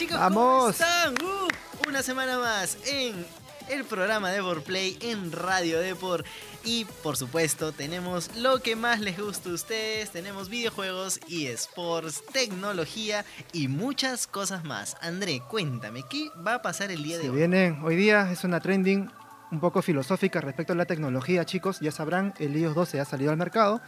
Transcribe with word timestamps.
chicos? 0.00 0.18
¡Vamos! 0.18 0.42
¿Cómo 0.42 0.70
están? 0.70 1.14
Uh, 1.22 1.88
una 1.88 2.02
semana 2.02 2.38
más 2.38 2.78
en 2.86 3.26
el 3.68 3.84
programa 3.84 4.30
de 4.30 4.42
Play 4.62 4.96
en 5.02 5.30
Radio 5.30 5.78
Deport. 5.78 6.24
Y 6.64 6.86
por 7.02 7.18
supuesto, 7.18 7.72
tenemos 7.72 8.34
lo 8.36 8.60
que 8.60 8.76
más 8.76 9.00
les 9.00 9.20
gusta 9.20 9.50
a 9.50 9.52
ustedes: 9.52 10.10
tenemos 10.10 10.48
videojuegos, 10.48 11.20
y 11.28 11.48
sports, 11.48 12.22
tecnología 12.32 13.26
y 13.52 13.68
muchas 13.68 14.26
cosas 14.26 14.64
más. 14.64 14.96
André, 15.02 15.42
cuéntame, 15.50 16.02
¿qué 16.08 16.30
va 16.46 16.54
a 16.54 16.62
pasar 16.62 16.90
el 16.90 17.02
día 17.02 17.18
de 17.18 17.24
Se 17.24 17.30
hoy? 17.30 17.36
viene, 17.36 17.78
hoy 17.82 17.96
día 17.96 18.32
es 18.32 18.42
una 18.44 18.60
trending 18.60 19.10
un 19.52 19.60
poco 19.60 19.82
filosófica 19.82 20.40
respecto 20.40 20.72
a 20.72 20.76
la 20.76 20.86
tecnología, 20.86 21.44
chicos. 21.44 21.78
Ya 21.80 21.92
sabrán, 21.92 22.32
el 22.38 22.56
iOS 22.56 22.74
12 22.74 23.00
ha 23.00 23.04
salido 23.04 23.32
al 23.32 23.36
mercado 23.36 23.82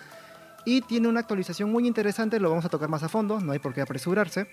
y 0.67 0.83
tiene 0.83 1.09
una 1.09 1.21
actualización 1.21 1.73
muy 1.73 1.87
interesante, 1.87 2.39
lo 2.39 2.51
vamos 2.51 2.67
a 2.67 2.69
tocar 2.69 2.91
más 2.91 3.03
a 3.03 3.09
fondo, 3.09 3.41
no 3.41 3.53
hay 3.53 3.59
por 3.59 3.73
qué 3.73 3.81
apresurarse. 3.81 4.49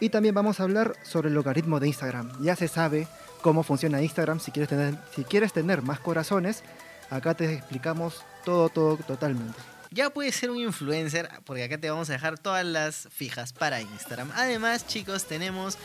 Y 0.00 0.10
también 0.10 0.34
vamos 0.34 0.60
a 0.60 0.62
hablar 0.62 0.94
sobre 1.02 1.28
el 1.28 1.34
logaritmo 1.34 1.80
de 1.80 1.88
Instagram. 1.88 2.30
Ya 2.42 2.54
se 2.56 2.68
sabe 2.68 3.08
cómo 3.42 3.62
funciona 3.62 4.02
Instagram, 4.02 4.40
si 4.40 4.50
quieres 4.50 4.68
tener, 4.68 4.94
si 5.14 5.24
quieres 5.24 5.52
tener 5.52 5.82
más 5.82 6.00
corazones, 6.00 6.62
acá 7.10 7.34
te 7.34 7.52
explicamos 7.54 8.22
todo, 8.44 8.68
todo 8.68 8.96
totalmente. 8.96 9.58
Ya 9.90 10.10
puedes 10.10 10.34
ser 10.36 10.50
un 10.50 10.58
influencer, 10.58 11.28
porque 11.44 11.64
acá 11.64 11.78
te 11.78 11.90
vamos 11.90 12.10
a 12.10 12.12
dejar 12.12 12.38
todas 12.38 12.64
las 12.64 13.08
fijas 13.10 13.52
para 13.52 13.80
Instagram. 13.80 14.30
Además, 14.34 14.86
chicos, 14.86 15.24
tenemos 15.24 15.78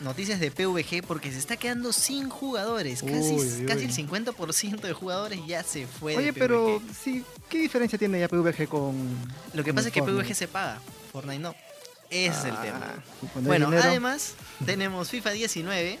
noticias 0.00 0.40
de 0.40 0.50
PvG 0.50 1.04
porque 1.06 1.32
se 1.32 1.38
está 1.38 1.56
quedando 1.56 1.92
sin 1.92 2.28
jugadores. 2.30 3.02
Casi, 3.02 3.34
Uy, 3.34 3.40
uy, 3.60 3.66
casi 3.66 3.84
el 3.84 3.92
50% 3.92 4.80
de 4.80 4.92
jugadores 4.92 5.40
ya 5.46 5.62
se 5.64 5.86
fue 5.86 6.12
de 6.12 6.18
Oye, 6.18 6.32
PvG. 6.32 6.38
pero 6.38 6.82
sí, 7.02 7.24
¿qué 7.48 7.58
diferencia 7.58 7.98
tiene 7.98 8.20
ya 8.20 8.28
PvG 8.28 8.68
con... 8.68 8.94
Lo 9.52 9.64
que 9.64 9.70
con 9.70 9.76
pasa 9.76 9.88
es 9.88 9.94
que? 9.94 10.02
PvG 10.02 10.34
se 10.34 10.48
paga, 10.48 10.80
Fortnite 11.12 11.40
no. 11.40 11.54
Ese 12.14 12.38
es 12.38 12.44
el 12.44 12.50
Ah, 12.52 12.62
tema. 12.62 12.94
Bueno, 13.42 13.66
dinero- 13.66 13.88
además 13.88 14.34
tenemos 14.64 15.10
FIFA 15.10 15.30
19 15.30 15.98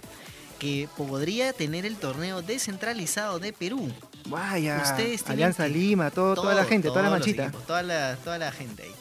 que 0.58 0.88
podría 0.96 1.52
tener 1.52 1.84
el 1.84 1.96
torneo 1.96 2.40
descentralizado 2.42 3.38
de 3.38 3.52
Perú. 3.52 3.92
Vaya, 4.28 4.80
Ustedes 4.82 5.28
Alianza 5.28 5.64
que- 5.64 5.70
Lima, 5.70 6.10
todo, 6.10 6.34
toda 6.34 6.54
la 6.54 6.64
gente, 6.64 6.88
toda 6.88 7.02
la 7.02 7.10
manchita. 7.10 7.44
equipos, 7.44 7.66
toda, 7.66 7.82
la, 7.82 8.16
toda 8.16 8.38
la 8.38 8.52
gente 8.52 8.84
ahí. 8.84 8.94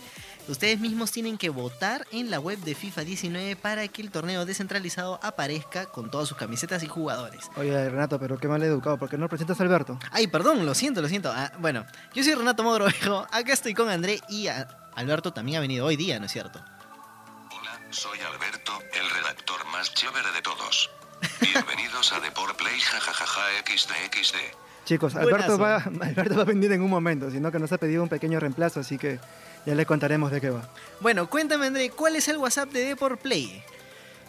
Ustedes 0.49 0.77
mismos 0.81 1.09
tienen 1.11 1.37
que 1.37 1.47
votar 1.49 2.05
en 2.11 2.29
la 2.29 2.37
web 2.37 2.59
de 2.59 2.75
FIFA 2.75 3.05
19 3.05 3.55
para 3.55 3.87
que 3.87 4.01
el 4.01 4.11
torneo 4.11 4.45
descentralizado 4.45 5.17
aparezca 5.23 5.85
con 5.85 6.11
todas 6.11 6.27
sus 6.27 6.35
camisetas 6.37 6.83
y 6.83 6.87
jugadores. 6.87 7.45
Oye, 7.55 7.89
Renato, 7.89 8.19
pero 8.19 8.37
qué 8.37 8.49
mal 8.49 8.61
educado, 8.61 8.97
¿por 8.97 9.07
qué 9.07 9.17
no 9.17 9.29
presentas 9.29 9.57
a 9.61 9.63
Alberto? 9.63 9.97
Ay, 10.11 10.27
perdón, 10.27 10.65
lo 10.65 10.73
siento, 10.75 11.01
lo 11.01 11.07
siento. 11.07 11.31
Ah, 11.33 11.53
bueno, 11.59 11.85
yo 12.13 12.23
soy 12.25 12.33
Renato 12.33 12.61
Modrovejo, 12.63 13.25
acá 13.31 13.53
estoy 13.53 13.73
con 13.73 13.87
André 13.87 14.19
y 14.27 14.47
a- 14.47 14.67
Alberto 14.95 15.31
también 15.31 15.59
ha 15.59 15.61
venido 15.61 15.85
hoy 15.85 15.95
día, 15.95 16.19
¿no 16.19 16.25
es 16.25 16.33
cierto? 16.33 16.59
Soy 17.93 18.19
Alberto, 18.21 18.71
el 18.99 19.07
redactor 19.07 19.63
más 19.71 19.93
chévere 19.93 20.31
de 20.33 20.41
todos. 20.41 20.89
Bienvenidos 21.39 22.11
a 22.11 22.19
Deport 22.19 22.57
Play 22.57 22.79
jajajaja 22.79 23.41
XDXD. 23.63 24.35
Chicos, 24.83 25.15
Alberto 25.15 25.59
va. 25.59 25.75
Alberto 25.75 26.35
va 26.35 26.41
a 26.41 26.45
venir 26.45 26.71
en 26.71 26.81
un 26.81 26.89
momento, 26.89 27.29
sino 27.29 27.51
que 27.51 27.59
nos 27.59 27.71
ha 27.71 27.77
pedido 27.77 28.01
un 28.01 28.09
pequeño 28.09 28.39
reemplazo, 28.39 28.79
así 28.79 28.97
que 28.97 29.19
ya 29.67 29.75
le 29.75 29.85
contaremos 29.85 30.31
de 30.31 30.41
qué 30.41 30.49
va. 30.49 30.67
Bueno, 31.01 31.29
cuéntame 31.29 31.67
André, 31.67 31.91
¿cuál 31.91 32.15
es 32.15 32.27
el 32.29 32.37
WhatsApp 32.37 32.71
de 32.71 32.83
Deport 32.83 33.21
Play? 33.21 33.61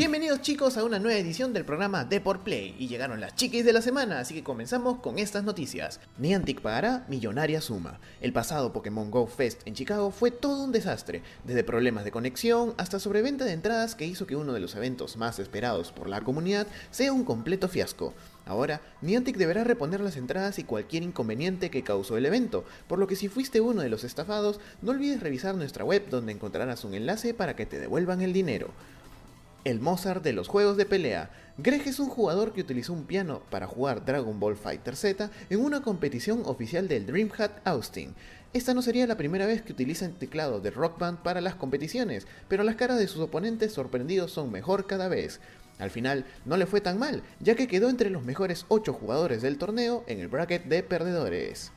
Bienvenidos 0.00 0.40
chicos 0.40 0.78
a 0.78 0.84
una 0.84 0.98
nueva 0.98 1.18
edición 1.18 1.52
del 1.52 1.66
programa 1.66 2.06
Deport 2.06 2.42
Play 2.42 2.74
y 2.78 2.88
llegaron 2.88 3.20
las 3.20 3.34
chiquis 3.34 3.66
de 3.66 3.74
la 3.74 3.82
semana, 3.82 4.18
así 4.18 4.32
que 4.32 4.42
comenzamos 4.42 5.00
con 5.00 5.18
estas 5.18 5.44
noticias. 5.44 6.00
Niantic 6.16 6.62
pagará 6.62 7.04
millonaria 7.10 7.60
suma. 7.60 8.00
El 8.22 8.32
pasado 8.32 8.72
Pokémon 8.72 9.10
Go 9.10 9.26
Fest 9.26 9.60
en 9.66 9.74
Chicago 9.74 10.10
fue 10.10 10.30
todo 10.30 10.64
un 10.64 10.72
desastre, 10.72 11.20
desde 11.44 11.64
problemas 11.64 12.04
de 12.04 12.12
conexión 12.12 12.72
hasta 12.78 12.98
sobreventa 12.98 13.44
de 13.44 13.52
entradas 13.52 13.94
que 13.94 14.06
hizo 14.06 14.26
que 14.26 14.36
uno 14.36 14.54
de 14.54 14.60
los 14.60 14.74
eventos 14.74 15.18
más 15.18 15.38
esperados 15.38 15.92
por 15.92 16.08
la 16.08 16.22
comunidad 16.22 16.66
sea 16.90 17.12
un 17.12 17.24
completo 17.24 17.68
fiasco. 17.68 18.14
Ahora, 18.46 18.80
Niantic 19.02 19.36
deberá 19.36 19.64
reponer 19.64 20.00
las 20.00 20.16
entradas 20.16 20.58
y 20.58 20.64
cualquier 20.64 21.02
inconveniente 21.02 21.70
que 21.70 21.84
causó 21.84 22.16
el 22.16 22.24
evento, 22.24 22.64
por 22.88 22.98
lo 22.98 23.06
que 23.06 23.16
si 23.16 23.28
fuiste 23.28 23.60
uno 23.60 23.82
de 23.82 23.90
los 23.90 24.04
estafados, 24.04 24.60
no 24.80 24.92
olvides 24.92 25.20
revisar 25.20 25.54
nuestra 25.56 25.84
web 25.84 26.08
donde 26.08 26.32
encontrarás 26.32 26.84
un 26.84 26.94
enlace 26.94 27.34
para 27.34 27.54
que 27.54 27.66
te 27.66 27.78
devuelvan 27.78 28.22
el 28.22 28.32
dinero. 28.32 28.70
El 29.64 29.78
Mozart 29.78 30.24
de 30.24 30.32
los 30.32 30.48
juegos 30.48 30.78
de 30.78 30.86
pelea. 30.86 31.30
Greg 31.58 31.86
es 31.86 32.00
un 32.00 32.08
jugador 32.08 32.54
que 32.54 32.62
utilizó 32.62 32.94
un 32.94 33.04
piano 33.04 33.42
para 33.50 33.66
jugar 33.66 34.06
Dragon 34.06 34.40
Ball 34.40 34.56
Fighter 34.56 34.96
Z 34.96 35.30
en 35.50 35.60
una 35.60 35.82
competición 35.82 36.42
oficial 36.46 36.88
del 36.88 37.04
DreamHack 37.04 37.60
Austin. 37.64 38.14
Esta 38.54 38.72
no 38.72 38.80
sería 38.80 39.06
la 39.06 39.18
primera 39.18 39.44
vez 39.44 39.60
que 39.60 39.72
utiliza 39.72 40.06
el 40.06 40.14
teclado 40.14 40.60
de 40.60 40.70
Rock 40.70 40.98
Band 40.98 41.18
para 41.18 41.42
las 41.42 41.56
competiciones, 41.56 42.26
pero 42.48 42.62
las 42.62 42.76
caras 42.76 42.98
de 42.98 43.06
sus 43.06 43.20
oponentes 43.20 43.72
sorprendidos 43.72 44.32
son 44.32 44.50
mejor 44.50 44.86
cada 44.86 45.08
vez. 45.08 45.40
Al 45.78 45.90
final, 45.90 46.24
no 46.46 46.56
le 46.56 46.64
fue 46.64 46.80
tan 46.80 46.98
mal, 46.98 47.22
ya 47.38 47.54
que 47.54 47.68
quedó 47.68 47.90
entre 47.90 48.08
los 48.08 48.24
mejores 48.24 48.64
8 48.68 48.94
jugadores 48.94 49.42
del 49.42 49.58
torneo 49.58 50.04
en 50.06 50.20
el 50.20 50.28
bracket 50.28 50.64
de 50.64 50.82
perdedores. 50.82 51.70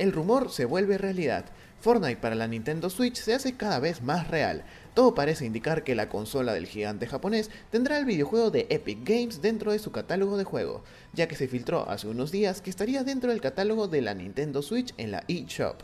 El 0.00 0.12
rumor 0.12 0.50
se 0.50 0.64
vuelve 0.64 0.96
realidad. 0.96 1.44
Fortnite 1.78 2.16
para 2.16 2.34
la 2.34 2.48
Nintendo 2.48 2.88
Switch 2.88 3.16
se 3.16 3.34
hace 3.34 3.58
cada 3.58 3.78
vez 3.80 4.00
más 4.00 4.28
real. 4.28 4.64
Todo 4.94 5.14
parece 5.14 5.44
indicar 5.44 5.84
que 5.84 5.94
la 5.94 6.08
consola 6.08 6.54
del 6.54 6.66
gigante 6.66 7.06
japonés 7.06 7.50
tendrá 7.70 7.98
el 7.98 8.06
videojuego 8.06 8.50
de 8.50 8.66
Epic 8.70 9.00
Games 9.04 9.42
dentro 9.42 9.72
de 9.72 9.78
su 9.78 9.92
catálogo 9.92 10.38
de 10.38 10.44
juegos, 10.44 10.80
ya 11.12 11.28
que 11.28 11.36
se 11.36 11.48
filtró 11.48 11.86
hace 11.86 12.08
unos 12.08 12.32
días 12.32 12.62
que 12.62 12.70
estaría 12.70 13.04
dentro 13.04 13.28
del 13.30 13.42
catálogo 13.42 13.88
de 13.88 14.00
la 14.00 14.14
Nintendo 14.14 14.62
Switch 14.62 14.94
en 14.96 15.10
la 15.10 15.22
eShop. 15.28 15.82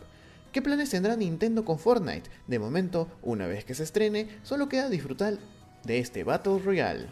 ¿Qué 0.50 0.62
planes 0.62 0.88
tendrá 0.88 1.14
Nintendo 1.14 1.66
con 1.66 1.78
Fortnite? 1.78 2.30
De 2.46 2.58
momento, 2.58 3.08
una 3.20 3.46
vez 3.46 3.66
que 3.66 3.74
se 3.74 3.82
estrene, 3.82 4.28
solo 4.42 4.70
queda 4.70 4.88
disfrutar 4.88 5.36
de 5.84 5.98
este 5.98 6.24
Battle 6.24 6.58
Royale. 6.64 7.08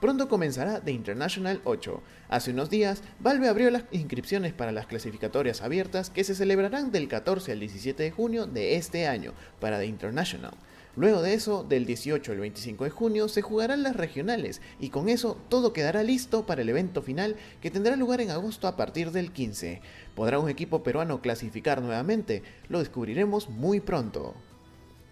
Pronto 0.00 0.28
comenzará 0.28 0.82
The 0.82 0.92
International 0.92 1.62
8. 1.64 2.02
Hace 2.28 2.50
unos 2.50 2.70
días, 2.70 3.02
Valve 3.20 3.48
abrió 3.48 3.70
las 3.70 3.84
inscripciones 3.92 4.52
para 4.52 4.72
las 4.72 4.86
clasificatorias 4.86 5.62
abiertas 5.62 6.10
que 6.10 6.24
se 6.24 6.34
celebrarán 6.34 6.90
del 6.90 7.06
14 7.06 7.52
al 7.52 7.60
17 7.60 8.02
de 8.02 8.10
junio 8.10 8.46
de 8.46 8.74
este 8.76 9.06
año 9.06 9.32
para 9.60 9.78
The 9.78 9.86
International. 9.86 10.52
Luego 10.96 11.22
de 11.22 11.34
eso, 11.34 11.62
del 11.62 11.84
18 11.84 12.32
al 12.32 12.40
25 12.40 12.84
de 12.84 12.90
junio 12.90 13.28
se 13.28 13.42
jugarán 13.42 13.82
las 13.82 13.94
regionales 13.94 14.62
y 14.80 14.88
con 14.88 15.08
eso 15.08 15.36
todo 15.48 15.72
quedará 15.72 16.02
listo 16.02 16.46
para 16.46 16.62
el 16.62 16.68
evento 16.70 17.02
final 17.02 17.36
que 17.60 17.70
tendrá 17.70 17.96
lugar 17.96 18.20
en 18.22 18.30
agosto 18.30 18.66
a 18.66 18.76
partir 18.76 19.12
del 19.12 19.30
15. 19.30 19.82
¿Podrá 20.14 20.38
un 20.38 20.48
equipo 20.48 20.82
peruano 20.82 21.20
clasificar 21.20 21.82
nuevamente? 21.82 22.42
Lo 22.68 22.78
descubriremos 22.80 23.50
muy 23.50 23.80
pronto. 23.80 24.34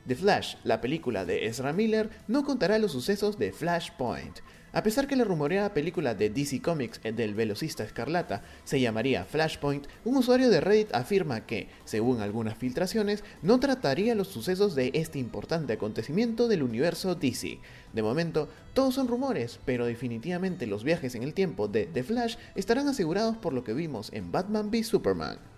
The 0.08 0.16
Flash, 0.16 0.56
la 0.64 0.80
película 0.80 1.24
de 1.26 1.46
Ezra 1.46 1.72
Miller, 1.72 2.10
no 2.28 2.44
contará 2.44 2.78
los 2.78 2.92
sucesos 2.92 3.38
de 3.38 3.52
Flashpoint. 3.52 4.40
A 4.74 4.82
pesar 4.82 5.06
que 5.06 5.14
la 5.14 5.22
rumoreada 5.22 5.72
película 5.72 6.16
de 6.16 6.30
DC 6.30 6.60
Comics 6.60 7.00
del 7.00 7.34
velocista 7.34 7.84
escarlata 7.84 8.42
se 8.64 8.80
llamaría 8.80 9.24
Flashpoint, 9.24 9.86
un 10.04 10.16
usuario 10.16 10.50
de 10.50 10.60
Reddit 10.60 10.92
afirma 10.92 11.46
que, 11.46 11.68
según 11.84 12.20
algunas 12.20 12.58
filtraciones, 12.58 13.22
no 13.40 13.60
trataría 13.60 14.16
los 14.16 14.26
sucesos 14.26 14.74
de 14.74 14.90
este 14.94 15.20
importante 15.20 15.74
acontecimiento 15.74 16.48
del 16.48 16.64
universo 16.64 17.14
DC. 17.14 17.60
De 17.92 18.02
momento, 18.02 18.48
todos 18.72 18.96
son 18.96 19.06
rumores, 19.06 19.60
pero 19.64 19.86
definitivamente 19.86 20.66
los 20.66 20.82
viajes 20.82 21.14
en 21.14 21.22
el 21.22 21.34
tiempo 21.34 21.68
de 21.68 21.86
The 21.86 22.02
Flash 22.02 22.34
estarán 22.56 22.88
asegurados 22.88 23.36
por 23.36 23.52
lo 23.52 23.62
que 23.62 23.74
vimos 23.74 24.12
en 24.12 24.32
Batman 24.32 24.70
v 24.70 24.82
Superman. 24.82 25.53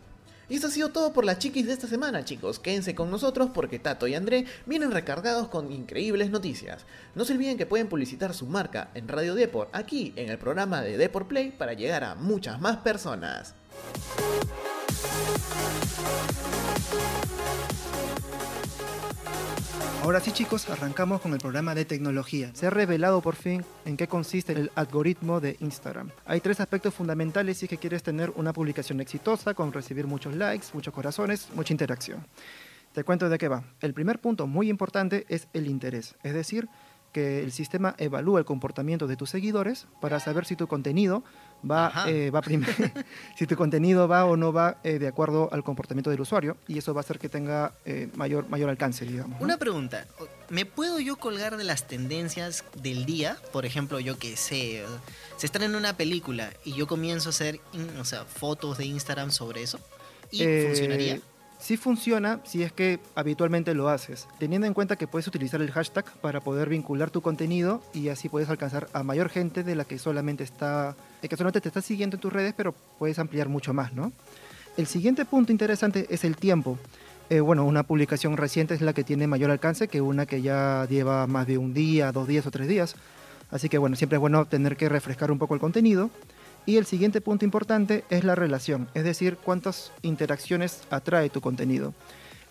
Y 0.48 0.54
esto 0.54 0.68
ha 0.68 0.70
sido 0.70 0.90
todo 0.90 1.12
por 1.12 1.24
las 1.24 1.38
chiquis 1.38 1.66
de 1.66 1.72
esta 1.72 1.88
semana, 1.88 2.24
chicos. 2.24 2.58
Quédense 2.60 2.94
con 2.94 3.10
nosotros 3.10 3.50
porque 3.52 3.78
Tato 3.78 4.06
y 4.06 4.14
André 4.14 4.46
vienen 4.64 4.92
recargados 4.92 5.48
con 5.48 5.72
increíbles 5.72 6.30
noticias. 6.30 6.86
No 7.14 7.24
se 7.24 7.32
olviden 7.32 7.56
que 7.58 7.66
pueden 7.66 7.88
publicitar 7.88 8.32
su 8.32 8.46
marca 8.46 8.90
en 8.94 9.08
Radio 9.08 9.34
Deport, 9.34 9.74
aquí 9.74 10.12
en 10.16 10.28
el 10.28 10.38
programa 10.38 10.82
de 10.82 10.96
Deport 10.96 11.26
Play, 11.26 11.50
para 11.50 11.72
llegar 11.72 12.04
a 12.04 12.14
muchas 12.14 12.60
más 12.60 12.76
personas. 12.78 13.54
Ahora 20.06 20.20
sí 20.20 20.30
chicos, 20.30 20.70
arrancamos 20.70 21.20
con 21.20 21.32
el 21.32 21.40
programa 21.40 21.74
de 21.74 21.84
tecnología. 21.84 22.52
Se 22.54 22.68
ha 22.68 22.70
revelado 22.70 23.20
por 23.20 23.34
fin 23.34 23.64
en 23.84 23.96
qué 23.96 24.06
consiste 24.06 24.52
el 24.52 24.70
algoritmo 24.76 25.40
de 25.40 25.56
Instagram. 25.58 26.12
Hay 26.26 26.40
tres 26.40 26.60
aspectos 26.60 26.94
fundamentales 26.94 27.58
si 27.58 27.64
es 27.64 27.70
que 27.70 27.76
quieres 27.76 28.04
tener 28.04 28.30
una 28.36 28.52
publicación 28.52 29.00
exitosa 29.00 29.52
con 29.54 29.72
recibir 29.72 30.06
muchos 30.06 30.36
likes, 30.36 30.68
muchos 30.74 30.94
corazones, 30.94 31.48
mucha 31.56 31.74
interacción. 31.74 32.24
Te 32.92 33.02
cuento 33.02 33.28
de 33.28 33.36
qué 33.36 33.48
va. 33.48 33.64
El 33.80 33.94
primer 33.94 34.20
punto 34.20 34.46
muy 34.46 34.70
importante 34.70 35.26
es 35.28 35.48
el 35.52 35.66
interés, 35.66 36.14
es 36.22 36.34
decir, 36.34 36.68
que 37.10 37.42
el 37.42 37.50
sistema 37.50 37.96
evalúa 37.98 38.38
el 38.38 38.44
comportamiento 38.44 39.08
de 39.08 39.16
tus 39.16 39.30
seguidores 39.30 39.88
para 40.00 40.20
saber 40.20 40.44
si 40.44 40.54
tu 40.54 40.68
contenido 40.68 41.24
va, 41.70 42.04
eh, 42.08 42.30
va 42.30 42.42
si 43.36 43.46
tu 43.46 43.56
contenido 43.56 44.08
va 44.08 44.24
o 44.24 44.36
no 44.36 44.52
va 44.52 44.78
eh, 44.84 44.98
de 44.98 45.08
acuerdo 45.08 45.48
al 45.52 45.62
comportamiento 45.64 46.10
del 46.10 46.20
usuario 46.20 46.56
y 46.68 46.78
eso 46.78 46.94
va 46.94 47.00
a 47.00 47.04
hacer 47.04 47.18
que 47.18 47.28
tenga 47.28 47.72
eh, 47.84 48.08
mayor, 48.14 48.48
mayor 48.48 48.70
alcance, 48.70 49.04
digamos. 49.04 49.38
¿no? 49.38 49.44
Una 49.44 49.56
pregunta, 49.56 50.06
¿me 50.48 50.64
puedo 50.64 51.00
yo 51.00 51.16
colgar 51.16 51.56
de 51.56 51.64
las 51.64 51.86
tendencias 51.86 52.64
del 52.80 53.04
día? 53.06 53.36
Por 53.52 53.66
ejemplo, 53.66 54.00
yo 54.00 54.18
que 54.18 54.36
sé, 54.36 54.84
se 55.36 55.46
estrena 55.46 55.76
una 55.76 55.96
película 55.96 56.50
y 56.64 56.74
yo 56.74 56.86
comienzo 56.86 57.28
a 57.28 57.30
hacer, 57.30 57.60
o 57.98 58.04
sea, 58.04 58.24
fotos 58.24 58.78
de 58.78 58.86
Instagram 58.86 59.30
sobre 59.30 59.62
eso. 59.62 59.80
¿Y 60.30 60.42
Eh, 60.42 60.64
funcionaría? 60.66 61.20
Sí 61.66 61.76
funciona 61.76 62.38
si 62.44 62.62
es 62.62 62.70
que 62.70 63.00
habitualmente 63.16 63.74
lo 63.74 63.88
haces, 63.88 64.28
teniendo 64.38 64.68
en 64.68 64.72
cuenta 64.72 64.94
que 64.94 65.08
puedes 65.08 65.26
utilizar 65.26 65.60
el 65.60 65.72
hashtag 65.72 66.04
para 66.20 66.38
poder 66.38 66.68
vincular 66.68 67.10
tu 67.10 67.22
contenido 67.22 67.82
y 67.92 68.08
así 68.08 68.28
puedes 68.28 68.48
alcanzar 68.48 68.86
a 68.92 69.02
mayor 69.02 69.30
gente 69.30 69.64
de 69.64 69.74
la 69.74 69.84
que 69.84 69.98
solamente 69.98 70.44
está, 70.44 70.94
que 71.20 71.36
solamente 71.36 71.60
te 71.60 71.66
está 71.66 71.82
siguiendo 71.82 72.18
en 72.18 72.20
tus 72.20 72.32
redes, 72.32 72.54
pero 72.56 72.72
puedes 73.00 73.18
ampliar 73.18 73.48
mucho 73.48 73.74
más, 73.74 73.92
¿no? 73.92 74.12
El 74.76 74.86
siguiente 74.86 75.24
punto 75.24 75.50
interesante 75.50 76.06
es 76.08 76.22
el 76.22 76.36
tiempo. 76.36 76.78
Eh, 77.30 77.40
bueno, 77.40 77.64
una 77.64 77.82
publicación 77.82 78.36
reciente 78.36 78.74
es 78.74 78.80
la 78.80 78.92
que 78.92 79.02
tiene 79.02 79.26
mayor 79.26 79.50
alcance 79.50 79.88
que 79.88 80.00
una 80.00 80.24
que 80.24 80.42
ya 80.42 80.86
lleva 80.88 81.26
más 81.26 81.48
de 81.48 81.58
un 81.58 81.74
día, 81.74 82.12
dos 82.12 82.28
días 82.28 82.46
o 82.46 82.52
tres 82.52 82.68
días. 82.68 82.94
Así 83.50 83.68
que 83.68 83.78
bueno, 83.78 83.96
siempre 83.96 84.18
es 84.18 84.20
bueno 84.20 84.44
tener 84.44 84.76
que 84.76 84.88
refrescar 84.88 85.32
un 85.32 85.40
poco 85.40 85.54
el 85.54 85.60
contenido. 85.60 86.10
Y 86.66 86.76
el 86.78 86.86
siguiente 86.86 87.20
punto 87.20 87.44
importante 87.44 88.04
es 88.10 88.24
la 88.24 88.34
relación, 88.34 88.88
es 88.94 89.04
decir, 89.04 89.36
cuántas 89.36 89.92
interacciones 90.02 90.82
atrae 90.90 91.30
tu 91.30 91.40
contenido. 91.40 91.94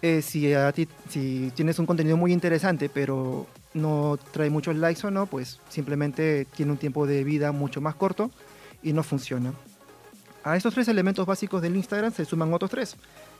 Eh, 0.01 0.21
si, 0.21 0.53
a 0.53 0.71
ti, 0.71 0.87
si 1.09 1.51
tienes 1.55 1.79
un 1.79 1.85
contenido 1.85 2.15
muy 2.15 2.31
interesante, 2.31 2.89
pero 2.89 3.45
no 3.73 4.17
trae 4.31 4.49
muchos 4.49 4.75
likes 4.75 5.05
o 5.05 5.11
no, 5.11 5.25
pues 5.25 5.59
simplemente 5.69 6.45
tiene 6.55 6.71
un 6.71 6.77
tiempo 6.77 7.05
de 7.05 7.23
vida 7.23 7.51
mucho 7.51 7.81
más 7.81 7.95
corto 7.95 8.31
y 8.83 8.93
no 8.93 9.03
funciona. 9.03 9.53
A 10.43 10.55
estos 10.55 10.73
tres 10.75 10.87
elementos 10.87 11.25
básicos 11.25 11.61
del 11.61 11.75
Instagram 11.75 12.13
se 12.13 12.23
suman 12.23 12.53
otros 12.53 12.71
tres, 12.71 12.95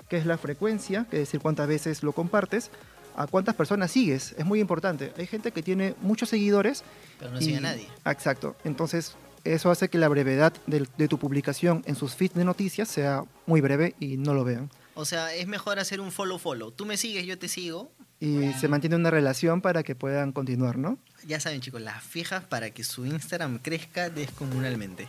que 0.10 0.18
es 0.18 0.26
la 0.26 0.38
frecuencia, 0.38 1.06
que 1.10 1.18
es 1.18 1.28
decir 1.28 1.40
cuántas 1.40 1.68
veces 1.68 2.04
lo 2.04 2.12
compartes, 2.14 2.72
a 3.16 3.28
cuántas 3.28 3.56
personas 3.56 3.92
sigues, 3.92 4.34
es 4.38 4.46
muy 4.46 4.60
importante. 4.60 5.14
Hay 5.18 5.28
gente 5.28 5.52
que 5.52 5.62
tiene 5.64 5.96
muchos 6.02 6.28
seguidores 6.30 6.84
Pero 7.20 7.32
no 7.32 7.40
sigue 7.40 7.54
y- 7.54 7.58
a 7.58 7.62
nadie. 7.62 7.88
Exacto. 8.06 8.56
Entonces, 8.66 9.16
eso 9.46 9.72
hace 9.72 9.90
que 9.90 9.98
la 9.98 10.08
brevedad 10.10 10.54
de, 10.68 11.08
tu 11.08 11.18
publicación 11.18 11.84
en 11.86 11.96
sus 11.96 12.16
feeds 12.16 12.36
de 12.36 12.44
noticias 12.44 12.90
sea 12.90 13.24
muy 13.46 13.62
breve 13.62 13.96
y 14.00 14.18
no 14.18 14.34
lo 14.34 14.44
vean. 14.44 14.70
O 14.96 15.06
sea, 15.06 15.34
es 15.34 15.48
mejor 15.48 15.80
hacer 15.80 16.02
un 16.02 16.12
follow-follow. 16.12 16.72
Tú 16.72 16.86
me 16.86 16.98
sigues, 16.98 17.26
yo 17.26 17.38
te 17.38 17.48
sigo. 17.48 17.92
Y 18.20 18.54
se 18.54 18.68
mantiene 18.68 18.96
una 18.96 19.12
relación 19.12 19.62
para 19.62 19.84
que 19.84 19.94
puedan 19.94 20.32
continuar, 20.32 20.78
¿no? 20.78 20.98
Ya 21.28 21.40
saben, 21.40 21.62
chicos, 21.62 21.82
las 21.82 22.02
fijas 22.02 22.44
para 22.44 22.72
que 22.72 22.84
su 22.84 23.06
Instagram 23.06 23.60
crezca 23.60 24.10
descomunalmente. 24.10 25.08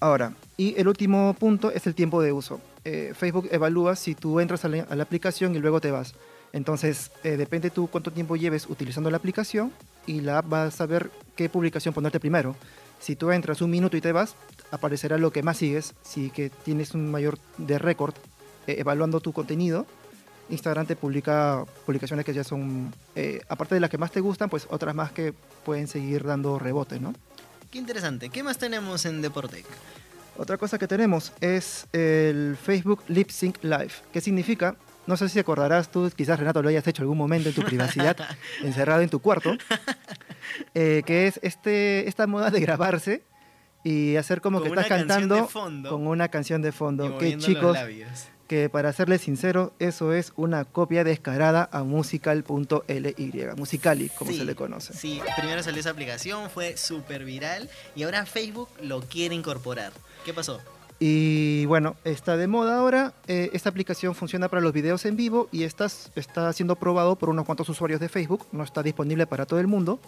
Ahora, 0.00 0.34
y 0.56 0.74
el 0.76 0.88
último 0.88 1.34
punto 1.38 1.70
es 1.70 1.86
el 1.86 1.94
tiempo 1.94 2.20
de 2.20 2.32
uso. 2.32 2.60
Eh, 2.84 3.14
Facebook 3.16 3.48
evalúa 3.52 3.94
si 3.94 4.16
tú 4.16 4.40
entras 4.40 4.64
a 4.64 4.68
la, 4.68 4.82
a 4.82 4.96
la 4.96 5.04
aplicación 5.04 5.54
y 5.54 5.60
luego 5.60 5.80
te 5.80 5.92
vas. 5.92 6.14
Entonces, 6.52 7.10
eh, 7.24 7.36
depende 7.36 7.70
tú 7.70 7.86
cuánto 7.86 8.10
tiempo 8.10 8.36
lleves 8.36 8.68
utilizando 8.68 9.10
la 9.10 9.16
aplicación 9.16 9.72
y 10.06 10.20
la 10.20 10.38
app 10.38 10.52
va 10.52 10.64
a 10.64 10.70
saber 10.70 11.10
qué 11.36 11.48
publicación 11.48 11.94
ponerte 11.94 12.20
primero. 12.20 12.54
Si 13.02 13.16
tú 13.16 13.32
entras 13.32 13.60
un 13.60 13.70
minuto 13.70 13.96
y 13.96 14.00
te 14.00 14.12
vas, 14.12 14.36
aparecerá 14.70 15.18
lo 15.18 15.32
que 15.32 15.42
más 15.42 15.56
sigues. 15.56 15.94
Si 16.02 16.30
que 16.30 16.50
tienes 16.50 16.94
un 16.94 17.10
mayor 17.10 17.36
de 17.58 17.76
récord 17.78 18.14
eh, 18.68 18.76
evaluando 18.78 19.18
tu 19.18 19.32
contenido, 19.32 19.86
Instagram 20.50 20.86
te 20.86 20.94
publica 20.94 21.64
publicaciones 21.84 22.24
que 22.24 22.32
ya 22.32 22.44
son, 22.44 22.94
eh, 23.16 23.40
aparte 23.48 23.74
de 23.74 23.80
las 23.80 23.90
que 23.90 23.98
más 23.98 24.12
te 24.12 24.20
gustan, 24.20 24.48
pues 24.48 24.68
otras 24.70 24.94
más 24.94 25.10
que 25.10 25.34
pueden 25.64 25.88
seguir 25.88 26.22
dando 26.22 26.60
rebote, 26.60 27.00
¿no? 27.00 27.12
Qué 27.72 27.78
interesante. 27.78 28.28
¿Qué 28.28 28.44
más 28.44 28.58
tenemos 28.58 29.04
en 29.04 29.20
Deportec? 29.20 29.66
Otra 30.36 30.56
cosa 30.56 30.78
que 30.78 30.86
tenemos 30.86 31.32
es 31.40 31.88
el 31.92 32.56
Facebook 32.56 33.02
Lip 33.08 33.30
Sync 33.30 33.64
Live. 33.64 33.92
¿Qué 34.12 34.20
significa? 34.20 34.76
No 35.06 35.16
sé 35.16 35.28
si 35.28 35.40
acordarás 35.40 35.90
tú, 35.90 36.10
quizás 36.14 36.38
Renato 36.38 36.62
lo 36.62 36.68
hayas 36.68 36.86
hecho 36.86 37.02
algún 37.02 37.18
momento 37.18 37.48
en 37.48 37.54
tu 37.54 37.62
privacidad, 37.62 38.16
encerrado 38.62 39.02
en 39.02 39.08
tu 39.08 39.18
cuarto, 39.18 39.56
eh, 40.74 41.02
que 41.06 41.26
es 41.26 41.40
este, 41.42 42.08
esta 42.08 42.26
moda 42.26 42.50
de 42.50 42.60
grabarse 42.60 43.22
y 43.84 44.16
hacer 44.16 44.40
como 44.40 44.58
Con 44.60 44.68
que 44.68 44.80
estás 44.80 44.86
cantando 44.88 45.48
fondo. 45.48 45.90
con 45.90 46.06
una 46.06 46.28
canción 46.28 46.62
de 46.62 46.72
fondo. 46.72 47.18
Que 47.18 47.36
chicos, 47.38 47.76
que 48.46 48.68
para 48.68 48.92
serles 48.92 49.22
sincero, 49.22 49.72
eso 49.78 50.12
es 50.12 50.32
una 50.36 50.64
copia 50.64 51.04
descarada 51.04 51.68
a 51.72 51.82
musical.ly, 51.84 53.48
musicali, 53.56 54.08
como 54.10 54.30
Sí, 54.30 54.38
se 54.38 54.44
le 54.44 54.54
conoce. 54.54 54.92
Sí, 54.92 55.20
primero 55.38 55.62
salió 55.62 55.80
esa 55.80 55.90
aplicación, 55.90 56.50
fue 56.50 56.76
súper 56.76 57.24
viral 57.24 57.70
y 57.94 58.02
ahora 58.02 58.26
Facebook 58.26 58.68
lo 58.82 59.00
quiere 59.00 59.34
incorporar. 59.34 59.92
¿Qué 60.24 60.34
pasó? 60.34 60.60
Y 61.00 61.64
bueno, 61.66 61.96
está 62.04 62.36
de 62.36 62.46
moda 62.46 62.78
ahora. 62.78 63.12
eh, 63.26 63.50
esta 63.54 63.68
aplicación 63.70 64.14
funciona 64.14 64.48
para 64.48 64.62
los 64.62 64.72
videos 64.72 65.04
en 65.04 65.16
vivo 65.16 65.48
y 65.50 65.64
está, 65.64 65.86
está 66.14 66.52
siendo 66.52 66.76
probado 66.76 67.16
por 67.16 67.28
unos 67.30 67.44
cuantos 67.44 67.68
usuarios 67.68 67.98
de 68.00 68.08
Facebook. 68.08 68.46
No 68.52 68.62
está 68.62 68.82
disponible 68.84 69.26
para 69.26 69.44
todo 69.46 69.58
el 69.58 69.66
mundo. 69.66 69.98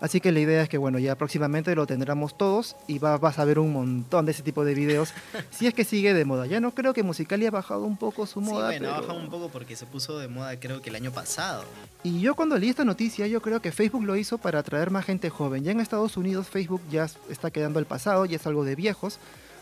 Así 0.00 0.20
que 0.20 0.32
la 0.32 0.40
idea 0.40 0.62
es 0.62 0.68
que 0.68 0.78
bueno, 0.78 0.98
ya 0.98 1.14
próximamente 1.14 1.74
lo 1.74 1.86
tendremos 1.86 2.36
todos 2.36 2.74
y 2.86 2.98
va- 2.98 3.18
vas 3.18 3.38
a 3.38 3.44
ver 3.44 3.58
un 3.58 3.72
montón 3.72 4.24
de 4.26 4.32
ese 4.32 4.42
tipo 4.42 4.64
de 4.64 4.74
videos. 4.74 5.12
si 5.50 5.66
es 5.66 5.74
que 5.74 5.84
sigue 5.84 6.14
de 6.14 6.24
moda. 6.24 6.46
Ya 6.46 6.58
no 6.60 6.72
creo 6.74 6.94
que 6.94 7.02
Musical.ly 7.02 7.46
ha 7.46 7.50
bajado 7.50 7.84
un 7.84 7.96
poco 7.96 8.26
su 8.26 8.40
moda. 8.40 8.70
sí, 8.72 8.78
bueno, 8.78 8.94
ha 8.94 9.00
bajado 9.00 9.18
un 9.18 9.28
poco 9.30 9.48
porque 9.50 9.76
se 9.76 9.86
puso 9.86 10.18
de 10.18 10.28
moda 10.28 10.58
creo 10.58 10.80
que 10.80 10.88
el 10.90 10.96
año 10.96 11.10
pasado. 11.12 11.64
Y 12.02 12.20
yo 12.20 12.34
cuando 12.34 12.56
leí 12.56 12.70
esta 12.70 12.84
noticia, 12.84 13.26
yo 13.26 13.42
creo 13.42 13.60
que 13.60 13.72
Facebook 13.72 14.04
lo 14.04 14.16
hizo 14.16 14.38
para 14.38 14.60
atraer 14.60 14.90
más 14.90 15.04
gente 15.04 15.28
joven. 15.28 15.64
Ya 15.64 15.72
en 15.72 15.80
Estados 15.80 16.16
Unidos 16.16 16.48
Facebook 16.48 16.80
ya 16.90 17.06
está 17.28 17.50
quedando 17.50 17.78
al 17.78 17.84
pasado, 17.86 18.24
ya 18.24 18.36
es 18.36 18.46
algo 18.46 18.64
de 18.64 18.74
viejos. 18.76 19.18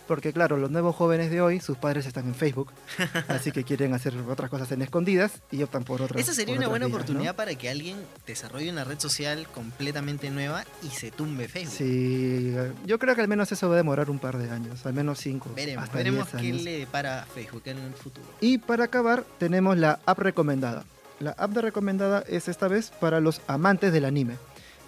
Porque 0.09 0.33
claro, 0.33 0.57
los 0.57 0.71
nuevos 0.71 0.97
jóvenes 0.97 1.31
de 1.31 1.43
hoy, 1.43 1.61
sus 1.61 1.77
padres 1.77 2.07
están 2.07 2.27
en 2.27 2.35
Facebook, 2.35 2.73
así 3.29 3.53
que 3.53 3.63
quieren 3.63 3.93
hacer 3.93 4.17
otras 4.29 4.49
cosas 4.51 4.73
en 4.73 4.81
escondidas 4.83 5.43
y 5.53 5.63
optan 5.63 5.85
por 5.85 6.01
otras. 6.01 6.21
Esa 6.21 6.33
sería 6.33 6.57
una 6.57 6.67
buena 6.67 6.87
vías, 6.87 6.97
¿no? 6.99 7.03
oportunidad 7.05 7.37
para 7.37 7.55
que 7.55 7.69
alguien 7.69 7.99
desarrolle 8.27 8.71
una 8.71 8.85
red 8.85 8.99
social 8.99 9.47
completamente 9.55 10.31
nueva 10.31 10.65
y 10.83 10.89
se 10.89 11.11
tumbe 11.11 11.47
Facebook. 11.47 11.77
Sí, 11.77 12.55
yo 12.87 12.99
creo 12.99 13.15
que 13.15 13.21
al 13.21 13.29
menos 13.29 13.53
eso 13.53 13.69
va 13.69 13.75
a 13.75 13.77
demorar 13.77 14.09
un 14.09 14.19
par 14.19 14.39
de 14.39 14.51
años, 14.51 14.85
al 14.87 14.95
menos 14.95 15.19
cinco, 15.19 15.51
Veremos, 15.55 15.85
hasta 15.85 15.99
veremos 15.99 16.33
10 16.33 16.43
qué 16.43 16.49
años. 16.49 16.63
le 16.63 16.79
depara 16.79 17.27
Facebook 17.35 17.63
en 17.67 17.79
el 17.79 17.93
futuro. 17.93 18.27
Y 18.41 18.57
para 18.59 18.85
acabar, 18.85 19.25
tenemos 19.39 19.77
la 19.77 20.01
app 20.07 20.19
recomendada. 20.19 20.85
La 21.21 21.33
app 21.33 21.51
de 21.51 21.61
recomendada 21.61 22.25
es 22.27 22.49
esta 22.49 22.67
vez 22.67 22.91
para 22.99 23.21
los 23.21 23.43
amantes 23.47 23.93
del 23.93 24.07
anime. 24.07 24.37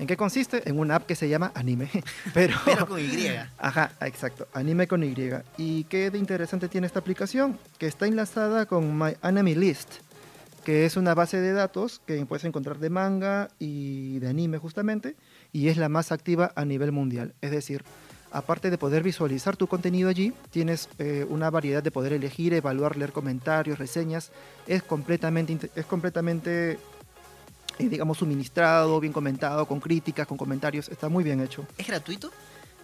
¿En 0.01 0.07
qué 0.07 0.17
consiste? 0.17 0.67
En 0.67 0.79
una 0.79 0.97
app 0.97 1.07
que 1.07 1.15
se 1.15 1.29
llama 1.29 1.53
Anime. 1.55 1.91
Pero, 2.35 2.57
Pero 2.65 2.89
con 2.89 2.99
Y. 2.99 3.29
Ajá, 3.59 3.93
exacto. 4.01 4.49
Anime 4.55 4.89
con 4.89 5.05
Y. 5.05 5.15
¿Y 5.59 5.85
qué 5.85 6.11
de 6.11 6.17
interesante 6.17 6.69
tiene 6.69 6.87
esta 6.87 7.01
aplicación? 7.01 7.59
Que 7.77 7.87
está 7.87 8.07
enlazada 8.07 8.65
con 8.65 8.99
My 8.99 9.13
Anime 9.21 9.55
List, 9.55 9.97
que 10.65 10.87
es 10.87 10.97
una 10.97 11.15
base 11.15 11.39
de 11.39 11.53
datos 11.53 12.01
que 12.07 12.25
puedes 12.25 12.47
encontrar 12.47 12.79
de 12.79 12.89
manga 12.89 13.51
y 13.59 14.19
de 14.21 14.29
anime 14.29 14.57
justamente, 14.57 15.17
y 15.53 15.69
es 15.69 15.77
la 15.77 15.91
más 15.91 16.13
activa 16.13 16.51
a 16.57 16.65
nivel 16.65 16.93
mundial. 16.93 17.35
Es 17.43 17.51
decir, 17.51 17.85
aparte 18.33 18.71
de 18.71 18.79
poder 18.79 19.03
visualizar 19.03 19.59
tu 19.59 19.67
contenido 19.67 20.09
allí, 20.09 20.33
tienes 20.51 20.89
eh, 20.99 21.27
una 21.29 21.51
variedad 21.51 21.83
de 21.83 21.91
poder 21.91 22.15
elegir, 22.15 22.55
evaluar, 22.55 22.97
leer 22.97 23.13
comentarios, 23.13 23.79
reseñas. 23.79 24.33
Es 24.67 24.83
completamente, 24.83 25.71
es 25.75 25.85
completamente 25.85 26.79
eh, 27.87 27.89
digamos, 27.89 28.19
suministrado, 28.19 29.01
bien 29.01 29.13
comentado, 29.13 29.67
con 29.67 29.81
críticas, 29.81 30.27
con 30.27 30.37
comentarios. 30.37 30.89
Está 30.89 31.09
muy 31.09 31.25
bien 31.25 31.41
hecho. 31.41 31.67
¿Es 31.79 31.87
gratuito? 31.87 32.31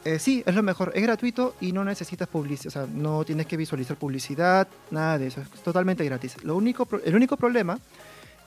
Eh, 0.05 0.19
sí, 0.19 0.43
es 0.47 0.55
lo 0.55 0.63
mejor. 0.63 0.93
Es 0.95 1.03
gratuito 1.03 1.55
y 1.61 1.73
no 1.73 1.85
necesitas 1.85 2.29
publicidad. 2.29 2.69
O 2.69 2.71
sea, 2.71 2.87
no 2.93 3.25
tienes 3.25 3.47
que 3.47 3.57
visualizar 3.57 3.97
publicidad, 3.97 4.69
nada 4.91 5.19
de 5.19 5.29
eso. 5.29 5.41
Es 5.41 5.51
totalmente 5.63 6.05
gratis. 6.05 6.43
Lo 6.45 6.57
único, 6.57 6.89
el 7.05 7.15
único 7.15 7.37
problema 7.37 7.79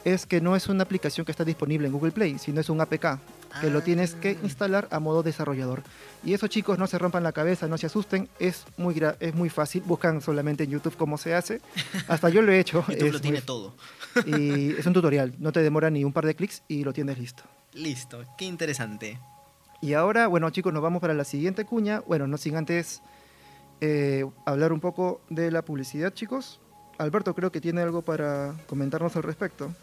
es 0.06 0.26
que 0.26 0.40
no 0.42 0.56
es 0.56 0.68
una 0.70 0.84
aplicación 0.84 1.26
que 1.26 1.32
está 1.32 1.44
disponible 1.44 1.88
en 1.88 1.94
Google 1.94 2.12
Play, 2.12 2.40
sino 2.40 2.62
es 2.62 2.70
un 2.70 2.80
APK 2.80 3.20
que 3.62 3.70
lo 3.70 3.82
tienes 3.82 4.16
que 4.16 4.32
Ah. 4.32 4.44
instalar 4.44 4.88
a 4.92 5.00
modo 5.00 5.24
desarrollador. 5.24 5.84
Y 6.24 6.34
eso, 6.34 6.48
chicos, 6.48 6.78
no 6.80 6.88
se 6.88 6.98
rompan 6.98 7.24
la 7.24 7.32
cabeza, 7.32 7.68
no 7.68 7.78
se 7.78 7.88
asusten. 7.88 8.30
Es 8.40 8.66
muy, 8.78 8.96
gra- 8.96 9.18
es 9.20 9.34
muy 9.36 9.50
fácil. 9.50 9.82
Buscan 9.86 10.22
solamente 10.22 10.64
en 10.64 10.70
YouTube 10.72 10.96
cómo 10.98 11.18
se 11.18 11.34
hace. 11.36 11.60
Hasta 12.08 12.30
yo 12.30 12.42
lo 12.42 12.52
he 12.52 12.60
hecho. 12.60 12.84
YouTube 12.88 13.08
es 13.08 13.14
lo 13.14 13.22
tiene 13.22 13.38
muy- 13.40 13.46
todo. 13.46 13.74
Y 14.26 14.72
es 14.72 14.86
un 14.86 14.94
tutorial. 14.94 15.34
No 15.40 15.52
te 15.52 15.62
demora 15.62 15.90
ni 15.90 16.04
un 16.04 16.14
par 16.14 16.26
de 16.26 16.36
clics 16.36 16.64
y 16.68 16.84
lo 16.84 16.94
tienes 16.94 17.18
listo. 17.18 17.44
Listo, 17.74 18.24
qué 18.38 18.46
interesante. 18.46 19.20
Y 19.82 19.94
ahora, 19.94 20.28
bueno 20.28 20.50
chicos, 20.50 20.74
nos 20.74 20.82
vamos 20.82 21.02
para 21.02 21.14
la 21.14 21.24
siguiente 21.24 21.66
cuña. 21.66 22.02
Bueno, 22.08 22.26
no 22.28 22.38
sin 22.38 22.56
antes 22.58 23.02
eh, 23.82 24.26
hablar 24.46 24.72
un 24.74 24.80
poco 24.80 25.22
de 25.30 25.52
la 25.52 25.62
publicidad, 25.64 26.14
chicos. 26.14 26.60
Alberto 26.98 27.34
creo 27.34 27.52
que 27.52 27.62
tiene 27.62 27.82
algo 27.82 28.02
para 28.02 28.54
comentarnos 28.68 29.16
al 29.16 29.24
respecto. 29.24 29.74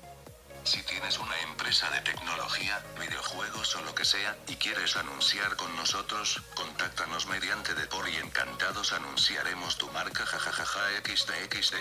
Si 0.67 0.83
tienes 0.83 1.17
una 1.21 1.41
empresa 1.49 1.89
de 1.91 2.01
tecnología, 2.01 2.83
videojuegos 3.01 3.77
o 3.77 3.83
lo 3.83 3.95
que 3.95 4.05
sea, 4.05 4.37
y 4.49 4.57
quieres 4.57 4.97
anunciar 4.97 5.55
con 5.55 5.75
nosotros, 5.77 6.43
contáctanos 6.57 7.29
mediante 7.29 7.73
Depor 7.75 8.09
y 8.09 8.17
encantados 8.17 8.93
anunciaremos 8.93 9.79
tu 9.79 9.87
marca 9.93 10.27
jajajaja 10.27 10.81
xdxd. 11.05 11.77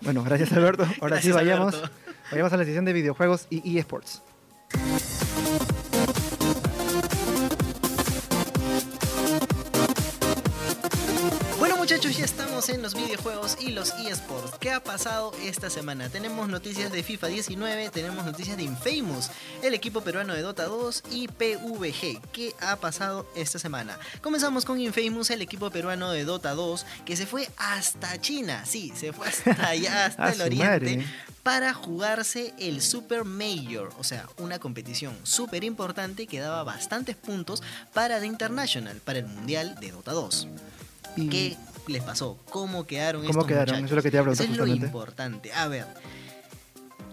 Bueno, 0.00 0.24
gracias 0.24 0.50
Alberto. 0.50 0.88
Ahora 1.00 1.22
sí 1.22 1.30
vayamos, 1.30 1.76
Alberto. 1.76 1.96
vayamos 2.32 2.52
a 2.52 2.56
la 2.56 2.64
sesión 2.64 2.84
de 2.84 2.94
videojuegos 2.94 3.46
y 3.48 3.78
eSports. 3.78 4.22
En 12.68 12.82
los 12.82 12.94
videojuegos 12.94 13.58
y 13.60 13.70
los 13.70 13.90
eSports. 13.94 14.58
¿Qué 14.58 14.70
ha 14.72 14.82
pasado 14.82 15.32
esta 15.44 15.70
semana? 15.70 16.08
Tenemos 16.08 16.48
noticias 16.48 16.90
de 16.90 17.02
FIFA 17.02 17.28
19, 17.28 17.90
tenemos 17.90 18.24
noticias 18.24 18.56
de 18.56 18.64
Infamous, 18.64 19.30
el 19.62 19.74
equipo 19.74 20.00
peruano 20.00 20.34
de 20.34 20.42
Dota 20.42 20.64
2 20.64 21.04
y 21.12 21.28
PVG. 21.28 22.20
¿Qué 22.32 22.54
ha 22.60 22.76
pasado 22.76 23.26
esta 23.36 23.58
semana? 23.58 23.98
Comenzamos 24.20 24.64
con 24.64 24.80
Infamous, 24.80 25.30
el 25.30 25.42
equipo 25.42 25.70
peruano 25.70 26.10
de 26.10 26.24
Dota 26.24 26.54
2, 26.54 26.86
que 27.04 27.16
se 27.16 27.26
fue 27.26 27.48
hasta 27.56 28.20
China. 28.20 28.64
Sí, 28.66 28.92
se 28.96 29.12
fue 29.12 29.28
hasta 29.28 29.50
allá, 29.68 30.06
hasta 30.06 30.32
el 30.32 30.40
oriente. 30.40 30.66
madre. 30.66 31.06
Para 31.42 31.72
jugarse 31.74 32.52
el 32.58 32.82
Super 32.82 33.24
Major, 33.24 33.92
o 33.98 34.02
sea, 34.04 34.28
una 34.38 34.58
competición 34.58 35.16
súper 35.22 35.62
importante 35.62 36.26
que 36.26 36.40
daba 36.40 36.64
bastantes 36.64 37.14
puntos 37.14 37.62
para 37.92 38.18
The 38.18 38.26
International, 38.26 39.00
para 39.04 39.20
el 39.20 39.26
Mundial 39.26 39.76
de 39.78 39.92
Dota 39.92 40.12
2. 40.12 40.48
Y 41.16 41.28
¿Qué 41.28 41.56
les 41.88 42.02
pasó? 42.02 42.38
¿Cómo 42.50 42.86
quedaron 42.86 43.22
¿Cómo 43.22 43.30
estos 43.30 43.46
quedaron? 43.46 43.66
muchachos? 43.82 43.84
Eso 43.86 43.94
es 43.94 43.96
lo 43.96 44.02
que 44.02 44.10
te 44.10 44.16
iba 44.16 44.26
a 44.28 44.32
Eso 44.32 44.42
es 44.42 44.56
lo 44.56 44.66
importante. 44.66 45.52
A 45.52 45.68
ver. 45.68 45.86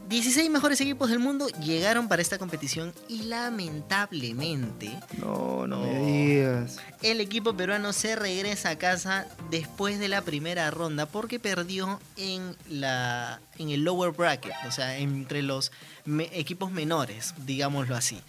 16 0.10 0.50
mejores 0.52 0.80
equipos 0.82 1.10
del 1.10 1.20
mundo 1.20 1.48
llegaron 1.62 2.08
para 2.08 2.22
esta 2.22 2.38
competición 2.38 2.94
y 3.08 3.24
lamentablemente 3.24 4.92
No, 5.18 5.66
no 5.66 5.80
me 5.82 6.00
digas. 6.00 6.78
el 7.02 7.22
equipo 7.22 7.56
peruano 7.56 7.94
se 7.94 8.16
regresa 8.16 8.72
a 8.72 8.78
casa 8.78 9.28
después 9.50 10.00
de 10.00 10.10
la 10.10 10.22
primera 10.22 10.70
ronda 10.72 11.06
porque 11.06 11.40
perdió 11.40 12.00
en 12.18 12.56
la 12.70 13.40
en 13.58 13.70
el 13.70 13.84
lower 13.84 14.12
bracket, 14.12 14.54
o 14.68 14.72
sea, 14.72 14.98
entre 14.98 15.42
los 15.42 15.72
me- 16.06 16.30
equipos 16.38 16.72
menores, 16.72 17.34
digámoslo 17.46 17.96
así. 17.96 18.20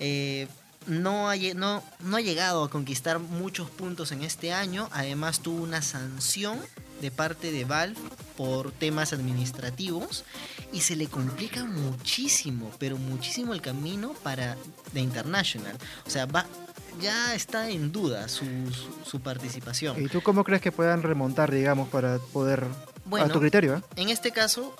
Eh, 0.00 0.48
no 0.86 1.28
ha, 1.30 1.36
no, 1.54 1.82
no 2.00 2.16
ha 2.16 2.20
llegado 2.20 2.64
a 2.64 2.70
conquistar 2.70 3.18
muchos 3.18 3.70
puntos 3.70 4.12
en 4.12 4.22
este 4.22 4.52
año. 4.52 4.88
Además 4.92 5.40
tuvo 5.40 5.62
una 5.62 5.82
sanción 5.82 6.58
de 7.00 7.10
parte 7.10 7.50
de 7.52 7.64
Valve 7.64 7.98
por 8.36 8.72
temas 8.72 9.12
administrativos 9.12 10.24
y 10.72 10.80
se 10.80 10.96
le 10.96 11.06
complica 11.08 11.64
muchísimo, 11.64 12.70
pero 12.78 12.96
muchísimo 12.96 13.52
el 13.54 13.60
camino 13.60 14.14
para 14.22 14.56
The 14.92 15.00
International. 15.00 15.76
O 16.06 16.10
sea, 16.10 16.26
va, 16.26 16.46
ya 17.00 17.34
está 17.34 17.68
en 17.70 17.92
duda 17.92 18.28
su, 18.28 18.44
su- 18.72 19.10
su 19.10 19.20
participación. 19.20 20.02
¿Y 20.02 20.08
tú 20.08 20.22
cómo 20.22 20.44
crees 20.44 20.62
que 20.62 20.72
puedan 20.72 21.02
remontar, 21.02 21.50
digamos, 21.50 21.88
para 21.88 22.18
poder... 22.32 22.66
Bueno, 23.04 23.26
a 23.26 23.28
tu 23.28 23.40
criterio, 23.40 23.76
¿eh? 23.76 23.82
En 23.96 24.08
este 24.08 24.30
caso, 24.30 24.74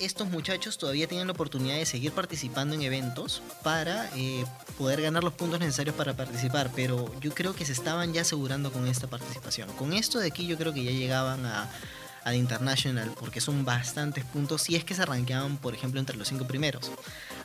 estos 0.00 0.28
muchachos 0.28 0.78
todavía 0.78 1.06
tienen 1.06 1.26
la 1.26 1.34
oportunidad 1.34 1.76
de 1.76 1.86
seguir 1.86 2.12
participando 2.12 2.74
en 2.74 2.82
eventos 2.82 3.42
para 3.62 4.10
eh, 4.16 4.44
poder 4.78 5.02
ganar 5.02 5.22
los 5.22 5.34
puntos 5.34 5.60
necesarios 5.60 5.94
para 5.94 6.14
participar, 6.14 6.70
pero 6.74 7.12
yo 7.20 7.32
creo 7.32 7.54
que 7.54 7.66
se 7.66 7.72
estaban 7.72 8.12
ya 8.12 8.22
asegurando 8.22 8.72
con 8.72 8.86
esta 8.86 9.06
participación. 9.06 9.68
Con 9.72 9.92
esto 9.92 10.18
de 10.18 10.28
aquí 10.28 10.46
yo 10.46 10.56
creo 10.56 10.72
que 10.72 10.82
ya 10.82 10.90
llegaban 10.90 11.44
a, 11.44 11.70
a 12.24 12.30
The 12.30 12.36
International, 12.36 13.12
porque 13.18 13.40
son 13.40 13.64
bastantes 13.64 14.24
puntos, 14.24 14.62
si 14.62 14.76
es 14.76 14.84
que 14.84 14.94
se 14.94 15.02
arranqueaban, 15.02 15.58
por 15.58 15.74
ejemplo, 15.74 16.00
entre 16.00 16.16
los 16.16 16.28
cinco 16.28 16.46
primeros. 16.46 16.90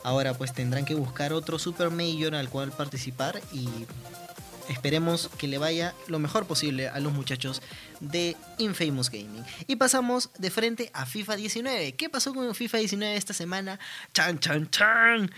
Ahora 0.03 0.33
pues 0.33 0.53
tendrán 0.53 0.85
que 0.85 0.95
buscar 0.95 1.33
otro 1.33 1.59
Super 1.59 1.89
Major 1.89 2.35
al 2.35 2.49
cual 2.49 2.71
participar 2.71 3.41
y 3.51 3.67
esperemos 4.69 5.29
que 5.37 5.47
le 5.47 5.57
vaya 5.57 5.93
lo 6.07 6.19
mejor 6.19 6.45
posible 6.45 6.87
a 6.87 6.99
los 6.99 7.13
muchachos 7.13 7.61
de 7.99 8.35
Infamous 8.57 9.09
Gaming. 9.09 9.43
Y 9.67 9.75
pasamos 9.75 10.29
de 10.37 10.49
frente 10.49 10.89
a 10.93 11.05
FIFA 11.05 11.35
19. 11.35 11.93
¿Qué 11.93 12.09
pasó 12.09 12.33
con 12.33 12.53
FIFA 12.53 12.79
19 12.79 13.15
esta 13.15 13.33
semana? 13.33 13.79
¡Chan, 14.13 14.39
chan, 14.39 14.69
chan! 14.69 15.31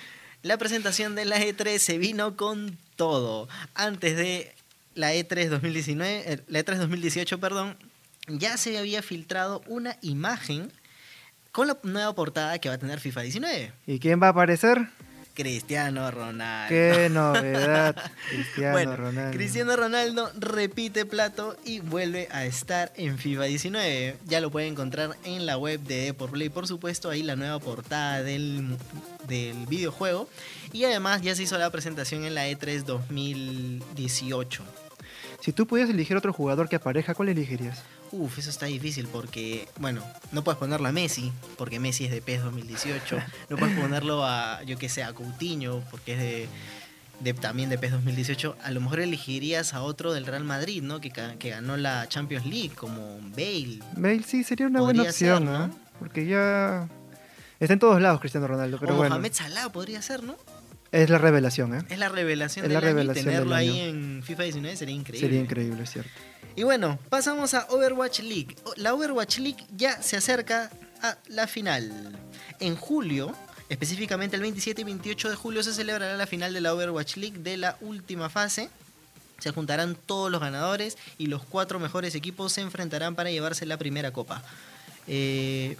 La 0.43 0.57
presentación 0.57 1.15
de 1.15 1.25
la 1.25 1.39
E3 1.39 1.77
se 1.79 1.97
vino 1.97 2.35
con 2.35 2.77
todo. 2.95 3.47
Antes 3.73 4.15
de 4.17 4.55
la 4.95 5.13
E3 5.13 5.49
2019, 5.49 6.33
eh, 6.33 6.43
la 6.47 6.59
E3 6.59 6.77
2018, 6.77 7.39
perdón, 7.39 7.77
ya 8.27 8.57
se 8.57 8.77
había 8.77 9.01
filtrado 9.01 9.61
una 9.67 9.97
imagen 10.01 10.71
con 11.51 11.67
la 11.67 11.77
nueva 11.83 12.13
portada 12.13 12.59
que 12.59 12.69
va 12.69 12.75
a 12.75 12.77
tener 12.77 12.99
FIFA 12.99 13.21
19. 13.21 13.73
¿Y 13.87 13.99
quién 13.99 14.21
va 14.21 14.27
a 14.27 14.29
aparecer? 14.31 14.89
Cristiano 15.37 16.09
Ronaldo. 16.09 16.69
¡Qué 16.69 17.09
novedad! 17.11 17.95
Cristiano 18.27 18.71
bueno, 18.71 18.95
Ronaldo. 18.95 19.37
Cristiano 19.37 19.75
Ronaldo 19.75 20.31
repite 20.39 21.05
plato 21.05 21.55
y 21.63 21.79
vuelve 21.79 22.27
a 22.31 22.45
estar 22.45 22.91
en 22.95 23.19
FIFA 23.19 23.43
19. 23.43 24.17
Ya 24.25 24.41
lo 24.41 24.49
pueden 24.49 24.71
encontrar 24.71 25.15
en 25.25 25.45
la 25.45 25.59
web 25.59 25.79
de 25.81 26.15
Play, 26.15 26.49
por 26.49 26.65
supuesto, 26.65 27.11
ahí 27.11 27.21
la 27.21 27.35
nueva 27.35 27.59
portada 27.59 28.23
del, 28.23 28.77
del 29.27 29.67
videojuego. 29.67 30.27
Y 30.73 30.85
además 30.85 31.21
ya 31.21 31.35
se 31.35 31.43
hizo 31.43 31.55
la 31.59 31.69
presentación 31.69 32.25
en 32.25 32.33
la 32.33 32.47
E 32.47 32.57
E3 32.57 32.83
2018. 32.83 34.63
Si 35.39 35.51
tú 35.51 35.67
pudieras 35.67 35.93
elegir 35.93 36.17
otro 36.17 36.33
jugador 36.33 36.67
que 36.67 36.77
aparezca, 36.77 37.13
¿cuál 37.13 37.29
elegirías? 37.29 37.83
Uf, 38.11 38.37
eso 38.39 38.49
está 38.49 38.65
difícil 38.67 39.07
porque, 39.07 39.67
bueno, 39.79 40.01
no 40.31 40.43
puedes 40.43 40.57
ponerlo 40.57 40.87
a 40.87 40.91
Messi, 40.91 41.31
porque 41.57 41.79
Messi 41.79 42.05
es 42.05 42.11
de 42.11 42.21
PES 42.21 42.43
2018. 42.43 43.17
No 43.49 43.57
puedes 43.57 43.77
ponerlo 43.79 44.25
a, 44.25 44.63
yo 44.63 44.77
que 44.77 44.89
sé, 44.89 45.03
a 45.03 45.13
Coutinho, 45.13 45.83
porque 45.91 46.13
es 46.13 46.19
de, 46.19 46.47
de- 47.19 47.33
también 47.33 47.69
de 47.69 47.77
PES 47.77 47.91
2018. 47.93 48.57
A 48.63 48.71
lo 48.71 48.81
mejor 48.81 48.99
elegirías 49.01 49.73
a 49.73 49.81
otro 49.81 50.13
del 50.13 50.25
Real 50.25 50.43
Madrid, 50.43 50.81
¿no? 50.83 51.01
Que, 51.01 51.11
que 51.11 51.49
ganó 51.49 51.75
la 51.77 52.07
Champions 52.07 52.45
League, 52.45 52.71
como 52.75 53.19
Bale. 53.35 53.79
Bale 53.95 54.23
sí, 54.23 54.43
sería 54.43 54.67
una 54.67 54.81
buena 54.81 54.99
Podría 55.03 55.11
ser, 55.13 55.33
opción, 55.33 55.45
¿no? 55.53 55.79
Porque 55.99 56.25
ya... 56.25 56.87
Está 57.59 57.73
en 57.73 57.79
todos 57.79 57.99
lados 58.01 58.19
Cristiano 58.19 58.45
Ronaldo, 58.47 58.77
pero 58.79 58.93
o 58.93 58.97
bueno. 58.97 59.09
Mohamed 59.15 59.33
Salah 59.33 59.69
podría 59.71 60.01
ser, 60.01 60.23
¿no? 60.23 60.35
Es 60.91 61.09
la 61.09 61.17
revelación, 61.17 61.73
¿eh? 61.75 61.81
Es 61.89 61.97
la 61.99 62.07
revelación 62.07 62.63
Es 62.65 62.69
del 62.69 62.73
la 62.73 62.79
año 62.79 62.87
y 62.87 62.91
revelación 62.93 63.25
tenerlo 63.25 63.49
del 63.55 63.59
ahí 63.59 63.79
en 63.81 64.21
FIFA 64.23 64.43
19 64.43 64.77
sería 64.77 64.95
increíble. 64.95 65.27
Sería 65.27 65.41
increíble, 65.41 65.83
es 65.83 65.89
cierto. 65.91 66.11
Y 66.57 66.63
bueno, 66.63 66.97
pasamos 67.09 67.53
a 67.53 67.67
Overwatch 67.69 68.21
League. 68.21 68.55
La 68.77 68.95
Overwatch 68.95 69.37
League 69.37 69.63
ya 69.77 70.01
se 70.01 70.17
acerca 70.17 70.71
a 71.03 71.15
la 71.27 71.45
final. 71.45 72.17
En 72.59 72.75
julio, 72.75 73.31
específicamente 73.69 74.35
el 74.35 74.41
27 74.41 74.81
y 74.81 74.83
28 74.83 75.29
de 75.29 75.35
julio, 75.35 75.61
se 75.61 75.71
celebrará 75.71 76.17
la 76.17 76.25
final 76.25 76.55
de 76.55 76.61
la 76.61 76.73
Overwatch 76.73 77.17
League 77.17 77.37
de 77.37 77.57
la 77.57 77.77
última 77.79 78.27
fase. 78.29 78.71
Se 79.37 79.51
juntarán 79.51 79.95
todos 80.07 80.31
los 80.31 80.41
ganadores 80.41 80.97
y 81.19 81.27
los 81.27 81.43
cuatro 81.43 81.79
mejores 81.79 82.15
equipos 82.15 82.53
se 82.53 82.61
enfrentarán 82.61 83.13
para 83.13 83.29
llevarse 83.29 83.67
la 83.67 83.77
primera 83.77 84.11
copa. 84.11 84.41
Eh, 85.05 85.77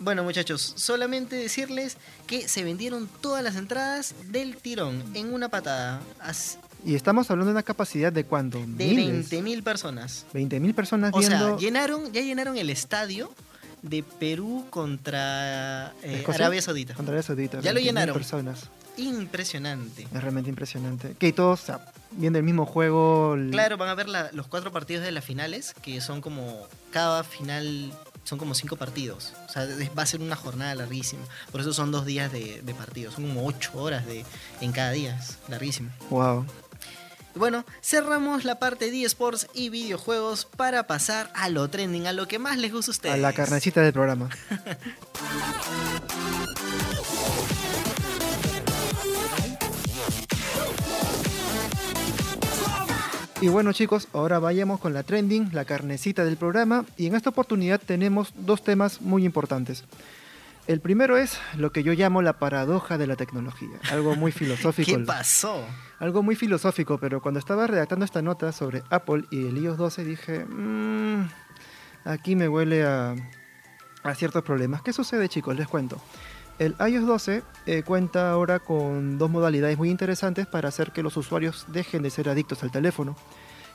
bueno 0.00 0.22
muchachos, 0.22 0.74
solamente 0.76 1.34
decirles 1.36 1.96
que 2.26 2.46
se 2.46 2.62
vendieron 2.62 3.08
todas 3.22 3.42
las 3.42 3.56
entradas 3.56 4.14
del 4.26 4.58
tirón 4.58 5.02
en 5.14 5.32
una 5.32 5.48
patada. 5.48 6.02
Y 6.84 6.94
estamos 6.94 7.30
hablando 7.30 7.50
de 7.50 7.52
una 7.52 7.62
capacidad 7.62 8.12
de 8.12 8.24
cuánto? 8.24 8.58
De 8.58 8.66
Miles. 8.66 9.30
20.000 9.30 9.62
personas. 9.62 10.26
20.000 10.34 10.74
personas 10.74 11.12
O 11.14 11.18
viendo... 11.20 11.38
sea, 11.38 11.56
llenaron, 11.58 12.12
ya 12.12 12.20
llenaron 12.22 12.56
el 12.56 12.70
estadio 12.70 13.32
de 13.82 14.02
Perú 14.02 14.66
contra 14.70 15.92
eh, 16.02 16.24
Arabia 16.26 16.60
Saudita. 16.62 16.94
Contra 16.94 17.12
Arabia 17.12 17.22
Saudita. 17.26 17.60
Ya 17.60 17.72
lo 17.72 17.80
20.000 17.80 17.84
llenaron. 17.84 18.14
personas. 18.14 18.68
Impresionante. 18.96 20.02
Es 20.12 20.20
realmente 20.22 20.50
impresionante. 20.50 21.14
Que 21.18 21.32
todos 21.32 21.62
o 21.62 21.66
sea, 21.66 21.92
viendo 22.12 22.38
el 22.38 22.44
mismo 22.44 22.66
juego. 22.66 23.34
el- 23.34 23.50
Claro, 23.50 23.76
van 23.76 23.88
a 23.88 23.94
ver 23.94 24.08
la- 24.08 24.30
los 24.32 24.46
cuatro 24.48 24.72
partidos 24.72 25.04
de 25.04 25.12
las 25.12 25.24
finales, 25.24 25.74
que 25.82 26.00
son 26.00 26.20
como. 26.20 26.66
Cada 26.90 27.22
final 27.24 27.92
son 28.24 28.38
como 28.38 28.54
cinco 28.54 28.76
partidos. 28.76 29.32
O 29.48 29.52
sea, 29.52 29.66
va 29.96 30.02
a 30.02 30.06
ser 30.06 30.20
una 30.20 30.36
jornada 30.36 30.74
larguísima. 30.74 31.22
Por 31.50 31.60
eso 31.60 31.72
son 31.72 31.90
dos 31.90 32.04
días 32.04 32.30
de, 32.32 32.60
de 32.62 32.74
partidos. 32.74 33.14
Son 33.14 33.26
como 33.26 33.46
ocho 33.46 33.70
horas 33.74 34.04
de, 34.06 34.24
en 34.60 34.72
cada 34.72 34.90
día. 34.90 35.16
Es 35.18 35.38
larguísimo. 35.48 35.90
Wow. 36.10 36.44
Y 37.34 37.38
bueno, 37.38 37.64
cerramos 37.80 38.44
la 38.44 38.58
parte 38.58 38.90
de 38.90 39.04
eSports 39.04 39.48
y 39.54 39.68
videojuegos 39.68 40.44
para 40.44 40.86
pasar 40.86 41.30
a 41.34 41.48
lo 41.48 41.68
trending, 41.68 42.06
a 42.06 42.12
lo 42.12 42.28
que 42.28 42.38
más 42.38 42.58
les 42.58 42.72
gusta 42.72 42.90
a 42.90 42.92
ustedes. 42.92 43.14
A 43.14 43.18
la 43.18 43.32
carnecita 43.32 43.80
del 43.80 43.92
programa. 43.92 44.28
Y 53.40 53.48
bueno 53.48 53.72
chicos, 53.72 54.06
ahora 54.12 54.38
vayamos 54.38 54.78
con 54.78 54.94
la 54.94 55.02
trending, 55.02 55.48
la 55.52 55.64
carnecita 55.64 56.24
del 56.24 56.36
programa. 56.36 56.84
Y 56.96 57.06
en 57.06 57.16
esta 57.16 57.30
oportunidad 57.30 57.80
tenemos 57.84 58.32
dos 58.36 58.62
temas 58.62 59.00
muy 59.00 59.24
importantes. 59.24 59.82
El 60.66 60.80
primero 60.80 61.16
es 61.16 61.38
lo 61.56 61.72
que 61.72 61.82
yo 61.82 61.92
llamo 61.92 62.22
la 62.22 62.38
paradoja 62.38 62.96
de 62.96 63.06
la 63.06 63.16
tecnología. 63.16 63.78
Algo 63.90 64.14
muy 64.14 64.30
filosófico. 64.32 64.90
¿Qué 64.90 64.98
pasó? 65.04 65.64
Algo 65.98 66.22
muy 66.22 66.36
filosófico, 66.36 66.98
pero 66.98 67.20
cuando 67.20 67.40
estaba 67.40 67.66
redactando 67.66 68.04
esta 68.04 68.22
nota 68.22 68.52
sobre 68.52 68.82
Apple 68.90 69.24
y 69.30 69.46
el 69.46 69.58
iOS 69.58 69.76
12 69.76 70.04
dije, 70.04 70.44
"Mm, 70.44 71.28
aquí 72.04 72.36
me 72.36 72.48
huele 72.48 72.84
a, 72.84 73.14
a 74.02 74.14
ciertos 74.14 74.42
problemas. 74.42 74.82
¿Qué 74.82 74.92
sucede 74.92 75.28
chicos? 75.28 75.56
Les 75.56 75.68
cuento. 75.68 76.00
El 76.58 76.76
iOS 76.86 77.06
12 77.06 77.42
eh, 77.66 77.82
cuenta 77.82 78.30
ahora 78.30 78.60
con 78.60 79.18
dos 79.18 79.30
modalidades 79.30 79.78
muy 79.78 79.90
interesantes 79.90 80.46
para 80.46 80.68
hacer 80.68 80.92
que 80.92 81.02
los 81.02 81.16
usuarios 81.16 81.66
dejen 81.68 82.02
de 82.02 82.10
ser 82.10 82.28
adictos 82.28 82.62
al 82.62 82.70
teléfono. 82.70 83.16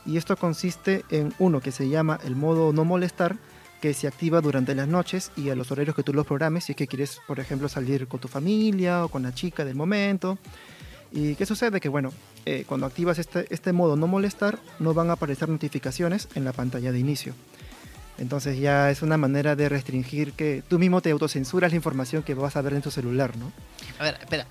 Y 0.06 0.16
esto 0.16 0.36
consiste 0.36 1.04
en 1.10 1.34
uno 1.38 1.60
que 1.60 1.72
se 1.72 1.88
llama 1.88 2.18
el 2.24 2.34
modo 2.36 2.72
no 2.72 2.84
molestar, 2.84 3.36
que 3.80 3.94
se 3.94 4.06
activa 4.06 4.40
durante 4.40 4.74
las 4.74 4.88
noches 4.88 5.30
y 5.36 5.50
a 5.50 5.54
los 5.54 5.70
horarios 5.70 5.94
que 5.94 6.02
tú 6.02 6.12
los 6.12 6.26
programes, 6.26 6.64
si 6.64 6.72
es 6.72 6.76
que 6.76 6.86
quieres, 6.86 7.20
por 7.26 7.40
ejemplo, 7.40 7.68
salir 7.68 8.08
con 8.08 8.20
tu 8.20 8.28
familia 8.28 9.04
o 9.04 9.08
con 9.08 9.22
la 9.22 9.32
chica 9.32 9.64
del 9.64 9.76
momento. 9.76 10.38
¿Y 11.12 11.36
qué 11.36 11.46
sucede? 11.46 11.80
Que 11.80 11.88
bueno, 11.88 12.12
eh, 12.44 12.64
cuando 12.66 12.86
activas 12.86 13.18
este, 13.18 13.46
este 13.50 13.72
modo 13.72 13.96
no 13.96 14.06
molestar, 14.06 14.58
no 14.78 14.94
van 14.94 15.10
a 15.10 15.14
aparecer 15.14 15.48
notificaciones 15.48 16.28
en 16.34 16.44
la 16.44 16.52
pantalla 16.52 16.92
de 16.92 16.98
inicio. 16.98 17.34
Entonces 18.18 18.58
ya 18.58 18.90
es 18.90 19.02
una 19.02 19.16
manera 19.16 19.54
de 19.54 19.68
restringir 19.68 20.32
que 20.32 20.62
tú 20.66 20.78
mismo 20.78 21.00
te 21.00 21.10
autocensuras 21.10 21.70
la 21.70 21.76
información 21.76 22.24
que 22.24 22.34
vas 22.34 22.56
a 22.56 22.62
ver 22.62 22.74
en 22.74 22.82
tu 22.82 22.90
celular, 22.90 23.36
¿no? 23.36 23.52
A 23.98 24.04
ver, 24.04 24.18
espera. 24.20 24.46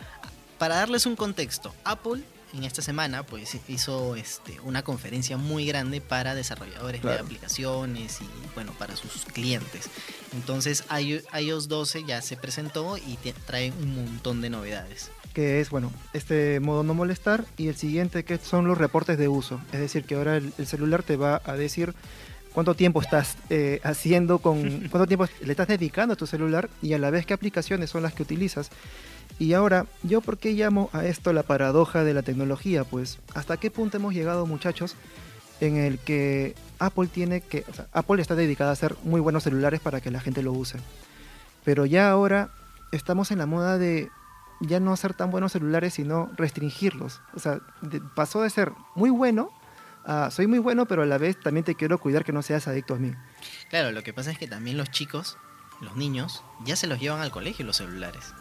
Para 0.58 0.76
darles 0.76 1.06
un 1.06 1.16
contexto, 1.16 1.74
Apple 1.84 2.24
en 2.54 2.64
esta 2.64 2.82
semana 2.82 3.24
pues 3.24 3.58
hizo 3.68 4.16
este, 4.16 4.60
una 4.62 4.84
conferencia 4.84 5.38
muy 5.38 5.66
grande 5.66 6.02
para 6.02 6.36
desarrolladores 6.36 7.02
de 7.02 7.08
Claro. 7.08 7.24
aplicaciones 7.24 8.20
y 8.22 8.26
bueno 8.56 8.74
para 8.80 8.96
sus 8.96 9.26
clientes 9.26 9.90
entonces 10.34 10.84
iO- 10.90 11.22
iOS 11.40 11.68
12 11.68 12.04
ya 12.06 12.22
se 12.22 12.38
presentó 12.38 12.98
y 12.98 13.18
trae 13.46 13.72
un 13.72 13.96
montón 13.96 14.42
de 14.42 14.50
novedades 14.50 15.12
que 15.34 15.60
es, 15.62 15.70
bueno, 15.70 15.92
este 16.14 16.60
modo 16.60 16.82
no 16.82 16.96
molestar 16.96 17.46
y 17.58 17.68
el 17.68 17.76
siguiente 17.76 18.24
que 18.26 18.40
son 18.40 18.68
los 18.68 18.76
reportes 18.76 19.20
de 19.20 19.28
uso. 19.28 19.62
Es 19.72 19.80
decir, 19.80 20.04
que 20.04 20.16
ahora 20.16 20.36
el, 20.38 20.52
el 20.58 20.66
celular 20.66 21.04
te 21.04 21.16
va 21.16 21.44
a 21.46 21.54
decir 21.54 21.94
cuánto 22.54 22.74
tiempo 22.74 23.04
estás 23.04 23.38
eh, 23.52 23.80
haciendo 23.84 24.40
con, 24.40 24.88
cuánto 24.90 25.06
tiempo 25.06 25.28
le 25.42 25.52
estás 25.52 25.68
dedicando 25.68 26.14
a 26.14 26.18
tu 26.18 26.26
celular 26.26 26.72
y 26.82 26.94
a 26.94 26.98
la 26.98 27.12
vez 27.12 27.28
qué 27.28 27.36
aplicaciones 27.36 27.92
son 27.92 28.02
las 28.02 28.16
que 28.16 28.24
utilizas. 28.24 28.72
Y 29.40 29.54
ahora, 29.54 29.86
¿yo 30.04 30.22
por 30.22 30.38
qué 30.38 30.54
llamo 30.54 30.90
a 30.94 31.06
esto 31.06 31.32
la 31.32 31.44
paradoja 31.44 32.04
de 32.04 32.14
la 32.14 32.24
tecnología? 32.24 32.84
Pues, 32.84 33.20
¿hasta 33.36 33.58
qué 33.58 33.70
punto 33.70 33.98
hemos 33.98 34.14
llegado, 34.14 34.46
muchachos, 34.48 34.96
en 35.62 35.78
el 35.78 36.00
que 36.00 36.56
Apple 36.80 37.08
tiene 37.08 37.42
que, 37.42 37.64
o 37.70 37.74
sea, 37.74 37.88
Apple 37.94 38.22
está 38.22 38.36
dedicada 38.36 38.72
a 38.72 38.74
hacer 38.74 38.96
muy 39.04 39.22
buenos 39.22 39.44
celulares 39.44 39.80
para 39.80 40.02
que 40.02 40.12
la 40.12 40.20
gente 40.20 40.42
lo 40.42 40.54
use. 40.54 40.80
Pero 41.64 41.86
ya 41.86 42.10
ahora 42.10 42.50
estamos 42.92 43.32
en 43.32 43.40
la 43.40 43.46
moda 43.46 43.78
de 43.78 44.10
ya 44.60 44.80
no 44.80 44.94
hacer 44.94 45.14
tan 45.14 45.30
buenos 45.30 45.52
celulares, 45.52 45.94
sino 45.94 46.32
restringirlos. 46.36 47.22
O 47.36 47.40
sea, 47.40 47.60
pasó 48.16 48.42
de 48.42 48.50
ser 48.50 48.72
muy 48.96 49.10
bueno 49.10 49.52
a 50.04 50.32
soy 50.32 50.48
muy 50.48 50.60
bueno, 50.60 50.86
pero 50.88 51.04
a 51.04 51.06
la 51.06 51.18
vez 51.18 51.38
también 51.40 51.66
te 51.66 51.76
quiero 51.76 52.00
cuidar 52.00 52.24
que 52.24 52.32
no 52.32 52.42
seas 52.42 52.68
adicto 52.68 52.96
a 52.96 52.98
mí. 52.98 53.12
claro 53.70 53.92
lo 53.92 54.04
que 54.04 54.14
pasa 54.14 54.32
es 54.32 54.38
que 54.38 54.48
también 54.48 54.78
los 54.78 54.90
chicos 54.90 55.38
los 55.82 55.98
niños 55.98 56.44
ya 56.64 56.78
se 56.78 56.88
los 56.88 57.00
llevan 57.00 57.20
al 57.20 57.30
colegio 57.30 57.66
los 57.66 57.76
celulares 57.78 58.34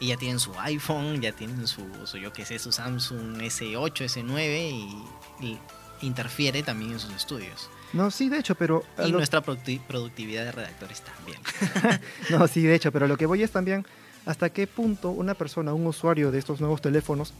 y 0.00 0.08
ya 0.08 0.16
tienen 0.16 0.38
su 0.38 0.52
iPhone 0.60 1.20
ya 1.20 1.32
tienen 1.32 1.66
su, 1.66 1.82
su 2.04 2.18
yo 2.18 2.32
qué 2.32 2.44
sé 2.44 2.58
su 2.58 2.72
Samsung 2.72 3.38
S8 3.38 3.92
S9 3.92 4.70
y, 4.70 5.04
y 5.46 5.58
interfiere 6.02 6.62
también 6.62 6.92
en 6.92 7.00
sus 7.00 7.12
estudios 7.14 7.68
No, 7.92 8.10
sí, 8.10 8.28
de 8.28 8.38
hecho, 8.38 8.54
pero... 8.54 8.84
y 9.04 9.10
lo- 9.10 9.18
nuestra 9.18 9.42
producti- 9.42 9.80
productividad 9.86 10.44
de 10.44 10.52
redactores 10.52 11.02
también 11.02 11.38
No, 12.30 12.46
sí, 12.46 12.62
de 12.62 12.74
hecho, 12.74 12.92
pero 12.92 13.06
lo 13.08 13.16
que 13.16 13.26
voy 13.26 13.42
es 13.42 13.50
también 13.50 13.84
hasta 14.26 14.50
qué 14.50 14.66
punto 14.66 15.10
una 15.10 15.34
persona, 15.34 15.72
un 15.72 15.86
usuario 15.86 16.30
de 16.30 16.38
estos 16.38 16.60
nuevos 16.60 16.82
teléfonos, 16.82 17.32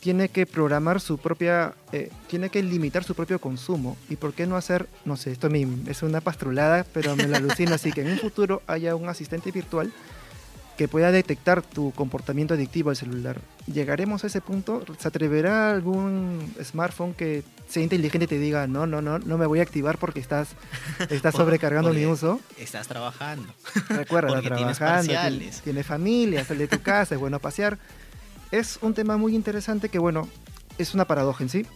tiene 0.00 0.30
que 0.30 0.46
programar 0.46 0.98
su 0.98 1.18
propia, 1.18 1.74
eh, 1.92 2.10
tiene 2.28 2.48
que 2.48 2.62
limitar 2.62 3.04
su 3.04 3.14
propio 3.14 3.38
consumo. 3.38 3.98
¿Y 4.08 4.16
por 4.16 4.32
qué 4.32 4.46
no 4.46 4.56
hacer, 4.56 4.88
no 5.04 5.18
sé, 5.18 5.32
esto 5.32 5.48
es 5.86 6.02
una 6.02 6.22
pastrulada, 6.22 6.86
pero 6.94 7.14
me 7.14 7.28
la 7.28 7.36
alucino 7.36 7.74
así, 7.74 7.92
que 7.92 8.00
en 8.00 8.12
un 8.12 8.18
futuro 8.18 8.62
haya 8.66 8.94
un 8.96 9.10
asistente 9.10 9.50
virtual 9.50 9.92
que 10.80 10.88
pueda 10.88 11.12
detectar 11.12 11.60
tu 11.60 11.92
comportamiento 11.92 12.54
adictivo 12.54 12.88
al 12.88 12.96
celular. 12.96 13.38
¿Llegaremos 13.70 14.24
a 14.24 14.28
ese 14.28 14.40
punto? 14.40 14.82
¿Se 14.98 15.08
atreverá 15.08 15.70
algún 15.72 16.54
smartphone 16.64 17.12
que 17.12 17.42
sea 17.68 17.82
inteligente 17.82 18.24
y 18.24 18.28
te 18.28 18.38
diga, 18.38 18.66
no, 18.66 18.86
no, 18.86 19.02
no, 19.02 19.18
no 19.18 19.36
me 19.36 19.44
voy 19.44 19.58
a 19.58 19.62
activar 19.62 19.98
porque 19.98 20.20
estás, 20.20 20.48
estás 21.10 21.32
Por- 21.34 21.42
sobrecargando 21.42 21.92
mi 21.92 22.06
uso? 22.06 22.40
estás 22.56 22.88
trabajando 22.88 23.52
Recuerda, 23.90 24.40
tienes 24.40 24.78
trabajando, 24.78 25.02
ti- 25.02 25.08
parciales. 25.16 25.60
tienes 25.60 25.86
familia, 25.86 26.46
sale 26.46 26.60
de 26.60 26.68
tu 26.78 26.80
casa, 26.82 27.14
es 27.14 27.20
bueno 27.20 27.38
pasear. 27.40 27.76
Es 28.50 28.78
un 28.80 28.94
tema 28.94 29.18
muy 29.18 29.34
interesante 29.34 29.90
que, 29.90 29.98
bueno, 29.98 30.30
es 30.78 30.94
una 30.94 31.04
paradoja 31.04 31.44
en 31.44 31.50
sí. 31.50 31.66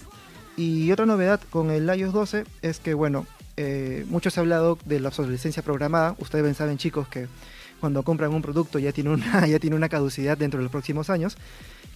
Y 0.56 0.90
otra 0.92 1.04
novedad 1.04 1.42
con 1.50 1.70
el 1.70 1.94
iOS 1.94 2.14
12 2.14 2.44
es 2.62 2.78
que, 2.78 2.94
bueno, 2.94 3.26
eh, 3.58 4.06
mucho 4.08 4.30
se 4.30 4.40
ha 4.40 4.42
hablado 4.42 4.78
de 4.86 4.98
la 4.98 5.08
obsolescencia 5.08 5.62
programada. 5.62 6.16
Ustedes 6.20 6.42
bien 6.42 6.54
saben, 6.54 6.78
chicos, 6.78 7.06
que 7.08 7.28
cuando 7.84 8.02
compran 8.02 8.32
un 8.32 8.40
producto 8.40 8.78
ya 8.78 8.92
tiene 8.92 9.10
una, 9.10 9.46
ya 9.46 9.58
tiene 9.58 9.76
una 9.76 9.90
caducidad 9.90 10.38
dentro 10.38 10.56
de 10.56 10.62
los 10.62 10.72
próximos 10.72 11.10
años. 11.10 11.36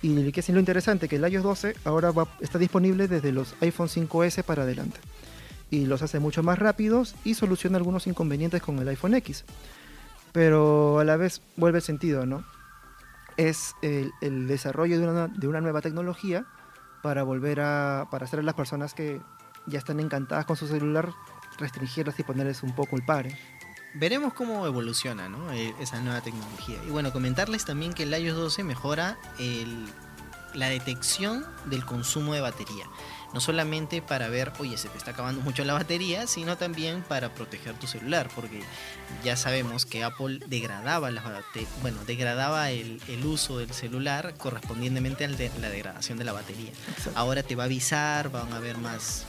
Y 0.02 0.30
que 0.32 0.40
es 0.40 0.48
lo 0.50 0.58
interesante, 0.58 1.08
que 1.08 1.16
el 1.16 1.26
iOS 1.32 1.42
12 1.42 1.76
ahora 1.86 2.10
va- 2.10 2.28
está 2.40 2.58
disponible 2.58 3.08
desde 3.08 3.32
los 3.32 3.54
iPhone 3.62 3.88
5S 3.88 4.42
para 4.44 4.64
adelante. 4.64 5.00
Y 5.70 5.86
los 5.86 6.02
hace 6.02 6.18
mucho 6.18 6.42
más 6.42 6.58
rápidos 6.58 7.14
y 7.24 7.32
soluciona 7.32 7.78
algunos 7.78 8.06
inconvenientes 8.06 8.60
con 8.60 8.78
el 8.78 8.86
iPhone 8.88 9.14
X. 9.14 9.46
Pero 10.32 10.98
a 10.98 11.04
la 11.04 11.16
vez 11.16 11.40
vuelve 11.56 11.78
el 11.78 11.82
sentido, 11.82 12.26
¿no? 12.26 12.44
Es 13.38 13.74
el, 13.80 14.10
el 14.20 14.46
desarrollo 14.46 15.00
de 15.00 15.08
una, 15.08 15.28
de 15.28 15.48
una 15.48 15.62
nueva 15.62 15.80
tecnología 15.80 16.44
para 17.02 17.22
volver 17.22 17.60
a, 17.60 18.08
para 18.10 18.26
hacer 18.26 18.40
a 18.40 18.42
las 18.42 18.54
personas 18.54 18.92
que 18.92 19.22
ya 19.66 19.78
están 19.78 20.00
encantadas 20.00 20.44
con 20.44 20.56
su 20.56 20.68
celular, 20.68 21.08
restringirlas 21.58 22.18
y 22.20 22.24
ponerles 22.24 22.62
un 22.62 22.74
poco 22.74 22.94
el 22.96 23.04
pare. 23.06 23.36
Veremos 23.94 24.34
cómo 24.34 24.66
evoluciona 24.66 25.28
¿no? 25.28 25.50
Eh, 25.52 25.74
esa 25.80 26.00
nueva 26.00 26.20
tecnología. 26.20 26.76
Y 26.86 26.90
bueno, 26.90 27.12
comentarles 27.12 27.64
también 27.64 27.92
que 27.94 28.04
el 28.04 28.14
iOS 28.14 28.36
12 28.36 28.64
mejora 28.64 29.18
el- 29.38 29.86
la 30.54 30.68
detección 30.68 31.44
del 31.66 31.84
consumo 31.84 32.32
de 32.34 32.40
batería. 32.40 32.86
No 33.34 33.40
solamente 33.40 34.00
para 34.00 34.28
ver, 34.28 34.50
oye, 34.58 34.78
se 34.78 34.88
te 34.88 34.96
está 34.96 35.10
acabando 35.10 35.42
mucho 35.42 35.62
la 35.62 35.74
batería, 35.74 36.26
sino 36.26 36.56
también 36.56 37.02
para 37.02 37.34
proteger 37.34 37.74
tu 37.74 37.86
celular, 37.86 38.30
porque 38.34 38.62
ya 39.22 39.36
sabemos 39.36 39.84
que 39.84 40.02
Apple 40.02 40.40
degradaba, 40.46 41.10
las 41.10 41.24
bueno, 41.82 41.98
degradaba 42.06 42.70
el, 42.70 43.02
el 43.08 43.26
uso 43.26 43.58
del 43.58 43.70
celular 43.74 44.34
correspondientemente 44.38 45.26
a 45.26 45.28
la 45.28 45.68
degradación 45.68 46.16
de 46.16 46.24
la 46.24 46.32
batería. 46.32 46.72
Ahora 47.14 47.42
te 47.42 47.54
va 47.54 47.64
a 47.64 47.66
avisar, 47.66 48.30
van 48.30 48.50
a 48.54 48.56
haber 48.56 48.78
más, 48.78 49.26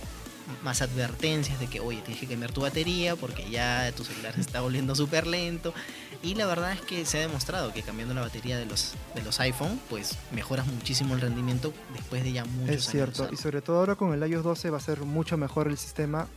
más 0.64 0.82
advertencias 0.82 1.60
de 1.60 1.68
que, 1.68 1.80
oye, 1.80 2.02
tienes 2.02 2.20
que 2.20 2.28
cambiar 2.28 2.52
tu 2.52 2.62
batería 2.62 3.16
porque 3.16 3.50
ya 3.50 3.92
tu 3.96 4.04
celular 4.04 4.34
se 4.36 4.42
está 4.42 4.62
volviendo 4.62 4.96
súper 4.96 5.28
lento. 5.28 5.74
Y 6.22 6.36
la 6.36 6.46
verdad 6.46 6.74
es 6.74 6.82
que 6.82 7.06
se 7.06 7.18
ha 7.18 7.22
demostrado 7.22 7.72
que 7.72 7.82
cambiando 7.82 8.14
la 8.14 8.22
batería 8.22 8.58
de 8.58 8.66
los, 8.66 8.94
de 9.16 9.22
los 9.22 9.40
iPhone, 9.40 9.80
pues 9.90 10.18
mejoras 10.32 10.68
muchísimo 10.68 11.14
el 11.16 11.22
rendimiento 11.22 11.74
después 11.94 12.24
de 12.24 12.34
ya 12.34 12.46
muchos 12.46 12.76
Es 12.76 12.86
cierto, 12.88 13.30
y 13.32 13.38
sobre 13.38 13.62
todo 13.62 13.78
ahora 13.78 13.96
con 13.96 14.14
el 14.14 14.30
iOS 14.30 14.44
12 14.44 14.70
va 14.70 14.78
a 14.78 14.82
ser 14.82 15.02
mucho 15.02 15.38
mejor 15.38 15.68
el 15.68 15.78
sistema. 15.78 16.28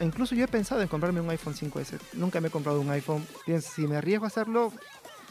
Incluso 0.00 0.34
yo 0.34 0.44
he 0.44 0.48
pensado 0.48 0.80
en 0.80 0.88
comprarme 0.88 1.20
un 1.20 1.28
iPhone 1.28 1.54
5S. 1.54 1.98
Nunca 2.14 2.40
me 2.40 2.48
he 2.48 2.50
comprado 2.50 2.80
un 2.80 2.90
iPhone. 2.90 3.26
Bien, 3.46 3.60
si 3.60 3.86
me 3.86 3.96
arriesgo 3.96 4.24
a 4.24 4.28
hacerlo 4.28 4.72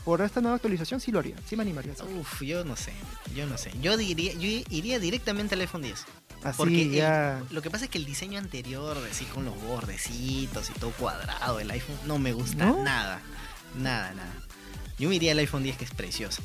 por 0.08 0.22
esta 0.22 0.39
nueva 0.39 0.56
actualización, 0.56 1.02
sí 1.02 1.12
lo 1.12 1.20
haría. 1.20 1.36
Sí 1.50 1.58
me 1.58 1.63
animaría. 1.63 1.91
Uf, 2.17 2.41
yo 2.41 2.63
no 2.63 2.78
sé, 2.78 2.93
yo 3.36 3.46
no 3.46 3.58
sé. 3.58 3.74
Yo 3.82 3.98
diría, 3.98 4.32
yo 4.36 4.48
iría 4.70 5.00
directamente 5.00 5.56
al 5.56 5.60
iPhone 5.60 5.82
10. 5.82 6.06
Así 6.46 6.56
Porque 6.58 6.84
el- 6.84 6.91
ya. 6.93 7.43
lo 7.50 7.62
que 7.62 7.70
pasa 7.70 7.84
es 7.84 7.91
que 7.91 7.98
el 7.98 8.06
diseño 8.06 8.39
anterior, 8.39 8.98
así 9.12 9.26
con 9.26 9.43
los 9.43 9.62
bordecitos 9.63 10.70
y 10.70 10.80
todo 10.80 10.91
cuadrado 10.91 11.58
del 11.58 11.70
iPhone, 11.72 11.98
no 12.06 12.20
me 12.20 12.32
gusta 12.32 12.67
¿No? 12.67 12.84
nada. 12.84 13.20
Nada, 13.78 14.13
nada. 14.13 14.34
Yo 14.98 15.10
me 15.10 15.15
iría 15.15 15.34
al 15.34 15.39
iPhone 15.39 15.63
10 15.63 15.76
que 15.76 15.84
es 15.84 15.91
precioso. 15.91 16.41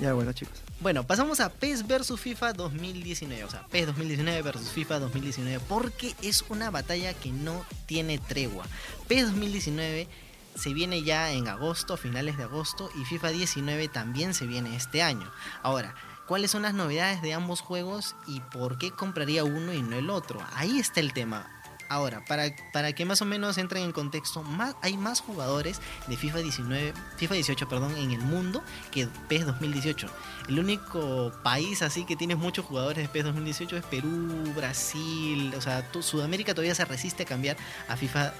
Ya, 0.00 0.14
bueno, 0.14 0.32
chicos. 0.32 0.62
Bueno, 0.80 1.06
pasamos 1.06 1.40
a 1.40 1.50
PES 1.50 1.86
vs 1.86 2.18
FIFA 2.18 2.54
2019. 2.54 3.44
O 3.44 3.50
sea, 3.50 3.66
PES 3.66 3.88
2019 3.88 4.40
versus 4.40 4.70
FIFA 4.70 5.00
2019. 5.00 5.60
Porque 5.68 6.14
es 6.22 6.44
una 6.48 6.70
batalla 6.70 7.12
que 7.12 7.30
no 7.30 7.62
tiene 7.84 8.16
tregua. 8.18 8.64
PES 9.06 9.26
2019 9.32 10.08
se 10.56 10.74
viene 10.74 11.02
ya 11.02 11.32
en 11.32 11.48
agosto, 11.48 11.96
finales 11.96 12.36
de 12.36 12.44
agosto. 12.44 12.90
Y 12.96 13.04
FIFA 13.04 13.28
19 13.30 13.88
también 13.88 14.34
se 14.34 14.46
viene 14.46 14.76
este 14.76 15.02
año. 15.02 15.30
Ahora, 15.62 15.94
¿cuáles 16.26 16.50
son 16.50 16.62
las 16.62 16.74
novedades 16.74 17.22
de 17.22 17.34
ambos 17.34 17.60
juegos? 17.60 18.16
Y 18.26 18.40
por 18.40 18.78
qué 18.78 18.90
compraría 18.90 19.44
uno 19.44 19.72
y 19.72 19.82
no 19.82 19.96
el 19.96 20.10
otro? 20.10 20.40
Ahí 20.54 20.78
está 20.78 21.00
el 21.00 21.12
tema. 21.12 21.50
Ahora, 21.88 22.24
para, 22.24 22.50
para 22.72 22.92
que 22.92 23.04
más 23.04 23.22
o 23.22 23.24
menos 23.24 23.58
entren 23.58 23.84
en 23.84 23.92
contexto, 23.92 24.44
hay 24.82 24.96
más 24.96 25.20
jugadores 25.20 25.80
de 26.08 26.16
FIFA 26.16 26.38
19, 26.38 26.94
FIFA 27.16 27.34
18, 27.34 27.68
perdón, 27.68 27.96
en 27.96 28.10
el 28.10 28.22
mundo 28.22 28.62
que 28.90 29.06
PES 29.28 29.46
2018. 29.46 30.08
El 30.48 30.58
único 30.58 31.32
país 31.44 31.82
así 31.82 32.04
que 32.04 32.16
tiene 32.16 32.34
muchos 32.34 32.64
jugadores 32.64 33.04
de 33.04 33.08
PES 33.08 33.26
2018 33.26 33.76
es 33.76 33.84
Perú, 33.84 34.52
Brasil, 34.56 35.54
o 35.56 35.60
sea, 35.60 35.88
Sudamérica 36.00 36.54
todavía 36.54 36.74
se 36.74 36.84
resiste 36.84 37.22
a 37.22 37.26
cambiar 37.26 37.56
a 37.88 37.96
FIFA 37.96 38.32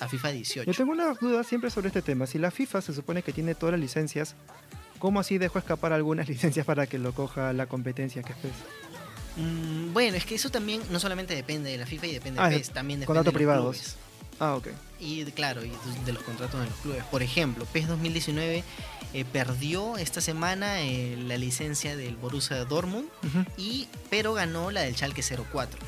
a 0.00 0.08
FIFA 0.08 0.28
18. 0.30 0.70
Yo 0.70 0.76
tengo 0.76 0.92
una 0.92 1.14
duda 1.14 1.42
siempre 1.44 1.70
sobre 1.70 1.88
este 1.88 2.02
tema. 2.02 2.26
Si 2.26 2.38
la 2.38 2.50
FIFA 2.50 2.80
se 2.82 2.92
supone 2.94 3.22
que 3.22 3.32
tiene 3.32 3.54
todas 3.54 3.72
las 3.72 3.80
licencias, 3.80 4.34
¿cómo 4.98 5.20
así 5.20 5.38
dejó 5.38 5.58
escapar 5.58 5.92
algunas 5.92 6.28
licencias 6.28 6.64
para 6.66 6.86
que 6.86 6.98
lo 6.98 7.12
coja 7.12 7.52
la 7.52 7.66
competencia 7.66 8.22
que 8.22 8.32
es 8.32 8.38
PES? 8.38 8.52
Mm, 9.36 9.92
bueno, 9.92 10.16
es 10.16 10.24
que 10.24 10.34
eso 10.34 10.50
también 10.50 10.82
no 10.90 10.98
solamente 11.00 11.34
depende 11.34 11.70
de 11.70 11.78
la 11.78 11.86
FIFA 11.86 12.06
y 12.06 12.12
depende 12.14 12.40
Ah, 12.40 12.48
de 12.48 12.58
PES, 12.58 12.70
también 12.70 13.00
depende 13.00 13.20
de 13.20 13.24
los 13.24 13.34
privados. 13.34 13.76
clubes. 13.76 13.96
Ah, 14.40 14.54
ok. 14.54 14.68
Y 15.00 15.24
claro, 15.32 15.64
y 15.64 15.68
de- 15.70 15.76
de 16.04 16.12
los 16.12 16.22
contratos 16.22 16.60
en 16.62 16.68
los 16.70 16.78
clubes. 16.80 17.04
Por 17.04 17.22
ejemplo, 17.22 17.64
PES 17.72 17.88
2019 17.88 18.62
eh, 19.14 19.24
perdió 19.24 19.96
esta 19.96 20.20
semana 20.20 20.80
eh, 20.82 21.16
la 21.26 21.36
licencia 21.38 21.96
del 21.96 22.16
Borussia 22.16 22.64
Dortmund, 22.64 23.08
y, 23.56 23.88
pero 24.10 24.34
ganó 24.34 24.70
la 24.70 24.82
del 24.82 24.94
Schalke 24.94 25.22
04. 25.22 25.78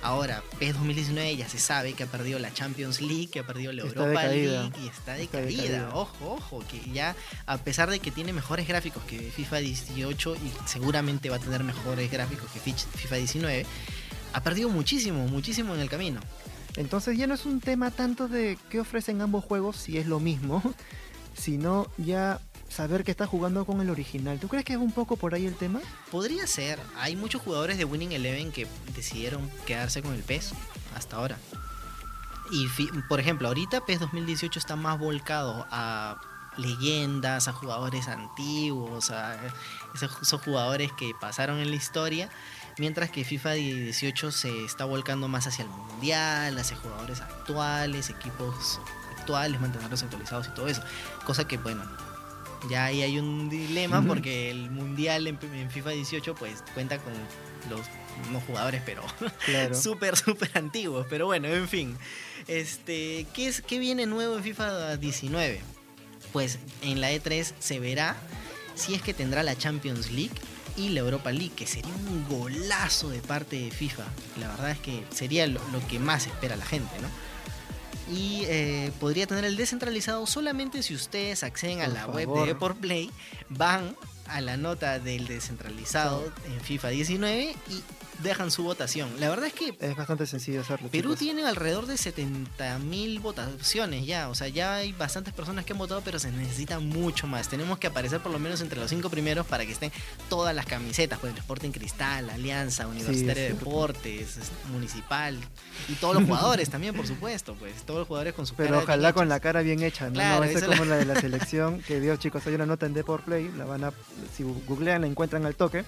Ahora, 0.00 0.42
PES 0.58 0.74
2019 0.74 1.36
ya 1.36 1.48
se 1.48 1.58
sabe 1.58 1.92
que 1.94 2.04
ha 2.04 2.06
perdido 2.06 2.38
la 2.38 2.52
Champions 2.52 3.00
League, 3.00 3.28
que 3.30 3.40
ha 3.40 3.46
perdido 3.46 3.72
la 3.72 3.82
Está 3.84 4.00
Europa 4.04 4.22
decaída. 4.22 4.62
League 4.62 4.78
y 4.82 4.86
está 4.88 5.18
Está 5.18 5.38
decaída. 5.40 5.62
decaída. 5.62 5.90
Ojo, 5.94 6.34
ojo, 6.34 6.62
que 6.70 6.80
ya 6.92 7.16
a 7.46 7.58
pesar 7.58 7.90
de 7.90 7.98
que 7.98 8.10
tiene 8.10 8.32
mejores 8.32 8.68
gráficos 8.68 9.02
que 9.04 9.18
FIFA 9.18 9.58
18 9.58 10.36
y 10.36 10.52
seguramente 10.68 11.30
va 11.30 11.36
a 11.36 11.40
tener 11.40 11.64
mejores 11.64 12.10
gráficos 12.10 12.48
que 12.52 12.60
FIFA 12.60 13.16
19, 13.16 13.66
ha 14.32 14.42
perdido 14.42 14.68
muchísimo, 14.68 15.26
muchísimo 15.26 15.74
en 15.74 15.80
el 15.80 15.88
camino. 15.90 16.20
Entonces 16.76 17.18
ya 17.18 17.26
no 17.26 17.34
es 17.34 17.44
un 17.44 17.60
tema 17.60 17.90
tanto 17.90 18.28
de 18.28 18.56
qué 18.70 18.78
ofrecen 18.78 19.20
ambos 19.20 19.44
juegos 19.44 19.76
si 19.76 19.98
es 19.98 20.06
lo 20.06 20.20
mismo, 20.20 20.62
sino 21.36 21.88
ya 21.98 22.40
saber 22.68 23.04
que 23.04 23.10
está 23.10 23.26
jugando 23.26 23.64
con 23.64 23.80
el 23.80 23.90
original. 23.90 24.38
¿Tú 24.38 24.48
crees 24.48 24.64
que 24.64 24.74
es 24.74 24.78
un 24.78 24.92
poco 24.92 25.16
por 25.16 25.34
ahí 25.34 25.46
el 25.46 25.54
tema? 25.54 25.80
Podría 26.10 26.46
ser. 26.46 26.78
Hay 26.98 27.16
muchos 27.16 27.42
jugadores 27.42 27.78
de 27.78 27.84
Winning 27.84 28.12
Eleven 28.12 28.52
que 28.52 28.66
decidieron 28.94 29.50
quedarse 29.66 30.02
con 30.02 30.14
el 30.14 30.22
PES 30.22 30.52
hasta 30.94 31.16
ahora. 31.16 31.38
Y 32.50 32.66
por 33.08 33.20
ejemplo, 33.20 33.48
ahorita 33.48 33.84
PES 33.84 34.00
2018 34.00 34.58
está 34.58 34.76
más 34.76 34.98
volcado 34.98 35.66
a 35.70 36.20
leyendas, 36.56 37.46
a 37.46 37.52
jugadores 37.52 38.08
antiguos, 38.08 39.10
a 39.10 39.38
esos 39.94 40.42
jugadores 40.42 40.90
que 40.92 41.12
pasaron 41.20 41.58
en 41.58 41.70
la 41.70 41.76
historia, 41.76 42.30
mientras 42.78 43.10
que 43.10 43.24
FIFA 43.24 43.52
18 43.52 44.32
se 44.32 44.64
está 44.64 44.84
volcando 44.84 45.28
más 45.28 45.46
hacia 45.46 45.64
el 45.64 45.70
mundial, 45.70 46.58
hacia 46.58 46.76
jugadores 46.76 47.20
actuales, 47.20 48.10
equipos 48.10 48.80
actuales, 49.18 49.60
mantenerlos 49.60 50.02
actualizados 50.02 50.48
y 50.48 50.50
todo 50.50 50.68
eso. 50.68 50.82
Cosa 51.24 51.46
que, 51.46 51.58
bueno, 51.58 51.84
ya 52.70 52.86
ahí 52.86 53.02
hay 53.02 53.18
un 53.18 53.48
dilema 53.48 54.02
porque 54.06 54.50
el 54.50 54.70
mundial 54.70 55.26
en, 55.26 55.38
en 55.54 55.70
FIFA 55.70 55.90
18 55.90 56.34
pues 56.34 56.62
cuenta 56.74 56.98
con 56.98 57.12
los 57.70 57.80
no 58.32 58.40
jugadores 58.40 58.82
pero 58.84 59.02
Claro. 59.44 59.74
súper 59.80 60.16
súper 60.16 60.50
antiguos 60.54 61.06
pero 61.08 61.26
bueno 61.26 61.48
en 61.48 61.68
fin 61.68 61.96
este 62.48 63.26
¿qué, 63.32 63.48
es, 63.48 63.60
¿qué 63.62 63.78
viene 63.78 64.06
nuevo 64.06 64.36
en 64.36 64.42
FIFA 64.42 64.96
19? 64.96 65.60
pues 66.32 66.58
en 66.82 67.00
la 67.00 67.12
E3 67.12 67.52
se 67.58 67.78
verá 67.80 68.16
si 68.74 68.94
es 68.94 69.02
que 69.02 69.14
tendrá 69.14 69.42
la 69.42 69.56
Champions 69.56 70.10
League 70.10 70.34
y 70.76 70.90
la 70.90 71.00
Europa 71.00 71.30
League 71.32 71.52
que 71.56 71.66
sería 71.66 71.92
un 71.92 72.26
golazo 72.28 73.08
de 73.08 73.20
parte 73.20 73.56
de 73.56 73.70
FIFA 73.70 74.04
la 74.40 74.48
verdad 74.48 74.70
es 74.72 74.78
que 74.78 75.04
sería 75.10 75.46
lo, 75.46 75.60
lo 75.70 75.86
que 75.88 75.98
más 75.98 76.26
espera 76.26 76.56
la 76.56 76.66
gente 76.66 76.90
¿no? 77.00 77.08
Y 78.10 78.42
eh, 78.46 78.92
podría 79.00 79.26
tener 79.26 79.44
el 79.44 79.56
descentralizado 79.56 80.26
solamente 80.26 80.82
si 80.82 80.94
ustedes 80.94 81.42
acceden 81.42 81.80
a 81.80 81.84
Por 81.86 81.94
la 81.94 82.06
web 82.06 82.28
de 82.40 82.46
Deport 82.46 82.78
Play, 82.78 83.10
van 83.48 83.96
a 84.26 84.40
la 84.40 84.56
nota 84.56 84.98
del 84.98 85.26
descentralizado 85.26 86.32
en 86.46 86.60
FIFA 86.60 86.88
19 86.88 87.54
y 87.70 87.82
dejan 88.22 88.50
su 88.50 88.62
votación. 88.64 89.08
La 89.20 89.28
verdad 89.28 89.46
es 89.46 89.52
que 89.52 89.76
Es 89.80 89.96
bastante 89.96 90.26
sencillo 90.26 90.60
hacerlo. 90.60 90.88
Perú 90.88 91.10
chicos. 91.10 91.18
tiene 91.20 91.44
alrededor 91.46 91.86
de 91.86 91.94
70.000 91.94 93.20
votaciones 93.20 94.06
ya, 94.06 94.28
o 94.28 94.34
sea, 94.34 94.48
ya 94.48 94.76
hay 94.76 94.92
bastantes 94.92 95.32
personas 95.34 95.64
que 95.64 95.72
han 95.72 95.78
votado, 95.78 96.00
pero 96.04 96.18
se 96.18 96.30
necesita 96.32 96.78
mucho 96.80 97.26
más. 97.26 97.48
Tenemos 97.48 97.78
que 97.78 97.86
aparecer 97.86 98.20
por 98.20 98.32
lo 98.32 98.38
menos 98.38 98.60
entre 98.60 98.78
los 98.80 98.90
cinco 98.90 99.10
primeros 99.10 99.46
para 99.46 99.64
que 99.64 99.72
estén 99.72 99.92
todas 100.28 100.54
las 100.54 100.66
camisetas, 100.66 101.18
pues 101.18 101.32
el 101.32 101.38
Sporting 101.38 101.70
Cristal, 101.70 102.30
Alianza, 102.30 102.86
Universitario 102.86 103.42
de. 103.42 103.48
Deportes, 103.54 104.36
es- 104.36 104.50
Municipal 104.72 105.38
y 105.88 105.94
todos 105.94 106.14
los 106.16 106.24
jugadores 106.24 106.68
también, 106.70 106.94
por 106.94 107.06
supuesto, 107.06 107.54
pues 107.54 107.82
todos 107.86 108.00
los 108.00 108.08
jugadores 108.08 108.34
con 108.34 108.46
su 108.46 108.54
Pero 108.54 108.70
cara 108.70 108.82
ojalá 108.82 109.12
con 109.12 109.28
la 109.28 109.40
cara 109.40 109.62
bien 109.62 109.82
hecha, 109.82 110.06
¿no? 110.06 110.12
Claro, 110.14 110.38
no 110.38 110.44
esa 110.44 110.58
esa 110.58 110.66
como 110.66 110.84
la- 110.84 110.96
la 110.96 110.96
de 110.96 111.04
la 111.06 111.20
selección, 111.20 111.80
que 111.82 112.00
Dios 112.00 112.18
chicos, 112.18 112.46
hay 112.46 112.54
una 112.54 112.66
nota 112.66 112.86
en 112.86 112.94
Deport 112.94 113.24
Play, 113.24 113.50
la 113.56 113.64
van 113.64 113.84
a, 113.84 113.92
si 114.36 114.42
googlean 114.42 115.02
la 115.02 115.06
encuentran 115.06 115.46
al 115.46 115.54
toque, 115.54 115.84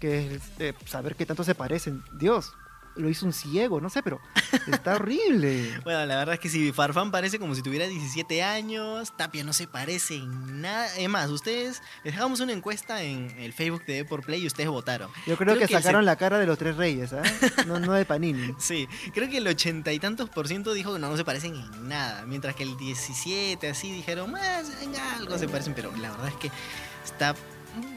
que 0.00 0.34
es 0.36 0.42
eh, 0.58 0.74
saber 0.86 1.14
qué 1.16 1.26
tanto 1.26 1.44
se 1.44 1.54
parecen. 1.54 2.02
Dios, 2.12 2.52
lo 2.96 3.08
hizo 3.08 3.26
un 3.26 3.32
ciego, 3.32 3.80
no 3.80 3.90
sé, 3.90 4.02
pero 4.02 4.18
está 4.66 4.94
horrible. 4.96 5.78
Bueno, 5.84 6.04
la 6.04 6.16
verdad 6.16 6.34
es 6.34 6.40
que 6.40 6.48
si 6.48 6.72
Farfán 6.72 7.12
parece 7.12 7.38
como 7.38 7.54
si 7.54 7.62
tuviera 7.62 7.86
17 7.86 8.42
años, 8.42 9.16
Tapia 9.16 9.44
no 9.44 9.52
se 9.52 9.68
parece 9.68 10.16
en 10.16 10.62
nada. 10.62 10.92
Es 10.96 11.08
más, 11.08 11.30
ustedes, 11.30 11.80
les 12.02 12.14
dejamos 12.14 12.40
una 12.40 12.52
encuesta 12.52 13.00
en 13.04 13.30
el 13.38 13.52
Facebook 13.52 13.84
de 13.86 13.94
Deport 13.94 14.24
Play 14.24 14.42
y 14.42 14.46
ustedes 14.48 14.68
votaron. 14.68 15.10
Yo 15.28 15.36
creo, 15.36 15.54
Creo 15.54 15.68
que, 15.68 15.72
sacaron 15.74 16.02
se- 16.02 16.06
la 16.06 16.16
cara 16.16 16.38
de 16.40 16.46
los 16.46 16.58
tres 16.58 16.76
reyes, 16.76 17.12
¿ah? 17.12 17.22
No, 17.68 17.78
no 17.78 17.92
de 17.92 18.04
Panini. 18.04 18.52
Sí, 18.58 18.88
creo 19.14 19.28
que 19.30 19.38
el 19.38 19.46
ochenta 19.46 19.92
y 19.92 20.00
tantos 20.00 20.28
por 20.28 20.48
ciento 20.48 20.72
dijo 20.72 20.92
que 20.94 20.98
no, 20.98 21.08
no 21.08 21.16
se 21.16 21.24
parecen 21.24 21.54
en 21.54 21.88
nada, 21.88 22.24
mientras 22.26 22.56
que 22.56 22.64
el 22.64 22.76
17 22.76 23.68
así 23.68 23.92
dijeron, 23.92 24.32
más 24.32 24.72
en 24.82 24.96
algo 24.96 25.38
se 25.38 25.46
parecen, 25.48 25.72
pero 25.74 25.94
la 25.98 26.10
verdad 26.10 26.28
es 26.28 26.34
que 26.34 26.50
está 27.04 27.36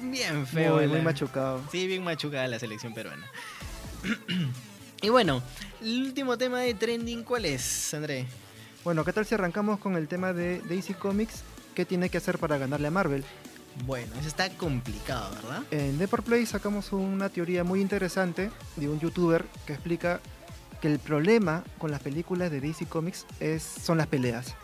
bien 0.04 0.46
feo. 0.48 0.76
Muy, 0.76 0.86
la- 0.88 0.94
muy 0.94 1.02
machucado. 1.02 1.62
Sí, 1.72 1.88
bien 1.88 2.04
machucada 2.04 2.48
la 2.48 2.60
selección 2.60 2.94
peruana. 2.94 3.26
y 5.02 5.10
bueno, 5.10 5.42
el 5.82 6.02
último 6.04 6.38
tema 6.38 6.60
de 6.62 6.74
trending, 6.74 7.24
¿cuál 7.24 7.46
es, 7.46 7.94
André? 7.94 8.26
Bueno, 8.84 9.04
¿qué 9.06 9.14
tal 9.14 9.26
si 9.26 9.36
arrancamos 9.36 9.80
con 9.80 9.96
el 9.96 10.08
tema 10.08 10.34
de 10.34 10.60
DC 10.62 10.96
Comics? 10.96 11.44
¿Qué 11.76 11.86
tiene 11.86 12.10
que 12.10 12.18
hacer 12.18 12.38
para 12.40 12.58
ganarle 12.58 12.88
a 12.88 12.92
Marvel? 12.92 13.24
Bueno, 13.86 14.12
eso 14.20 14.28
está 14.28 14.50
complicado, 14.50 15.34
¿verdad? 15.36 15.64
En 15.72 15.98
Deport 15.98 16.26
Play 16.26 16.46
sacamos 16.46 16.92
una 16.92 17.30
teoría 17.30 17.64
muy 17.64 17.80
interesante 17.80 18.52
de 18.76 18.90
un 18.90 19.00
youtuber 19.00 19.46
que 19.66 19.74
explica 19.74 20.20
que 20.82 20.88
el 20.92 21.00
problema 21.00 21.64
con 21.78 21.92
las 21.92 22.02
películas 22.02 22.52
de 22.52 22.60
DC 22.60 22.88
Comics 22.88 23.26
es, 23.40 23.64
son 23.64 23.98
las 24.00 24.08
peleas. 24.08 24.56